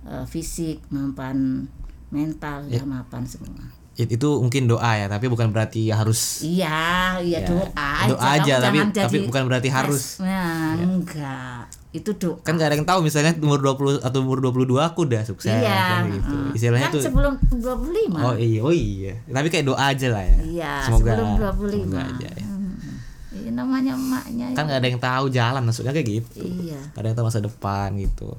eh, 0.05 0.27
fisik 0.29 0.85
mapan 0.93 1.65
mental 2.13 2.69
Ya. 2.69 2.85
sudah 2.85 3.01
mapan 3.01 3.25
semua 3.25 3.65
itu 4.07 4.29
mungkin 4.39 4.71
doa 4.71 4.95
ya 4.95 5.11
tapi 5.11 5.27
bukan 5.27 5.51
berarti 5.51 5.91
harus. 5.91 6.47
Iya 6.47 7.19
iya 7.19 7.43
Ya, 7.43 7.51
doa 7.51 7.91
doa 8.15 8.29
aja, 8.39 8.63
tapi- 8.63 8.79
jangan 8.79 8.95
tapi 8.95 9.17
jadi 9.19 9.27
bukan 9.27 9.43
berarti 9.51 9.69
harus. 9.75 10.23
nah 10.23 10.79
enggak. 10.79 11.67
Itu 11.91 12.15
doa. 12.15 12.39
Kan 12.47 12.63
gak 12.63 12.71
ada 12.71 12.77
yang 12.79 12.87
tahu 12.87 13.03
misalnya 13.03 13.35
umur 13.43 13.59
20 13.59 13.99
atau 13.99 14.19
umur 14.23 14.39
22 14.39 14.79
aku 14.87 15.09
udah 15.11 15.27
sukses 15.27 15.51
iya. 15.51 15.99
kan 15.99 16.15
gitu. 16.15 16.31
Mm. 16.31 16.55
istilahnya 16.55 16.89
kan 16.93 16.95
tuh 16.95 17.03
sebelum 17.03 17.35
25 17.51 18.23
oh 18.23 18.35
iya 18.39 18.61
oh 18.63 18.71
iya. 18.71 19.13
Tapi 19.27 19.49
kayak 19.51 19.67
doa 19.67 19.83
aja 19.91 20.07
lah 20.15 20.23
ya. 20.23 20.37
Iya 20.47 20.73
semoga 20.87 21.11
sebelum 21.19 21.29
25 21.43 21.75
semoga 21.75 22.01
aja 22.07 22.29
ya. 22.39 22.47
Hmm. 22.47 23.35
Ini 23.35 23.51
namanya 23.51 23.93
emaknya 23.99 24.47
kan 24.55 24.71
gak 24.71 24.79
ada 24.79 24.87
yang 24.87 25.03
tahu 25.03 25.25
jalan 25.35 25.63
maksudnya 25.67 25.91
kayak 25.91 26.07
gitu. 26.07 26.47
Iya. 26.47 26.79
Gak 26.95 27.01
ada 27.03 27.07
yang 27.11 27.17
tahu 27.19 27.27
masa 27.27 27.43
depan 27.43 27.89
gitu. 27.99 28.31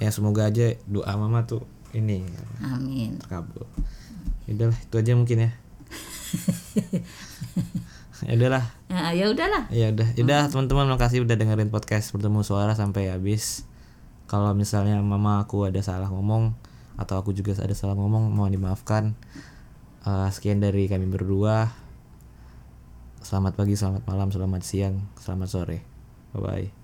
Ya 0.00 0.08
semoga 0.08 0.48
aja 0.48 0.72
doa 0.88 1.12
mama 1.20 1.44
tuh 1.44 1.60
ini 1.92 2.24
amin. 2.64 3.20
terkabul 3.20 3.68
udahlah 4.56 4.78
itu 4.78 4.94
aja 4.98 5.12
mungkin 5.16 5.38
ya. 5.48 5.50
Ya 8.22 8.38
udahlah. 8.38 8.64
Nah, 8.86 9.10
ya 9.10 9.26
udahlah. 9.26 9.66
Ya 9.74 9.90
udah 9.90 10.08
ya 10.14 10.22
udah 10.22 10.40
teman-teman 10.46 10.86
makasih 10.94 11.26
udah 11.26 11.34
dengerin 11.34 11.74
podcast 11.74 12.14
bertemu 12.14 12.46
suara 12.46 12.72
sampai 12.78 13.10
habis. 13.10 13.66
Kalau 14.30 14.54
misalnya 14.54 14.96
mama 15.02 15.42
aku 15.42 15.66
ada 15.66 15.82
salah 15.82 16.08
ngomong 16.08 16.54
atau 16.96 17.18
aku 17.18 17.34
juga 17.34 17.58
ada 17.58 17.74
salah 17.74 17.98
ngomong 17.98 18.30
mohon 18.30 18.54
dimaafkan. 18.54 19.18
Eh, 20.06 20.28
sekian 20.30 20.62
dari 20.62 20.86
kami 20.86 21.10
berdua. 21.10 21.74
Selamat 23.22 23.54
pagi 23.54 23.78
selamat 23.78 24.06
malam 24.06 24.30
selamat 24.30 24.62
siang 24.62 25.02
selamat 25.18 25.48
sore. 25.50 25.78
Bye 26.34 26.42
bye 26.42 26.81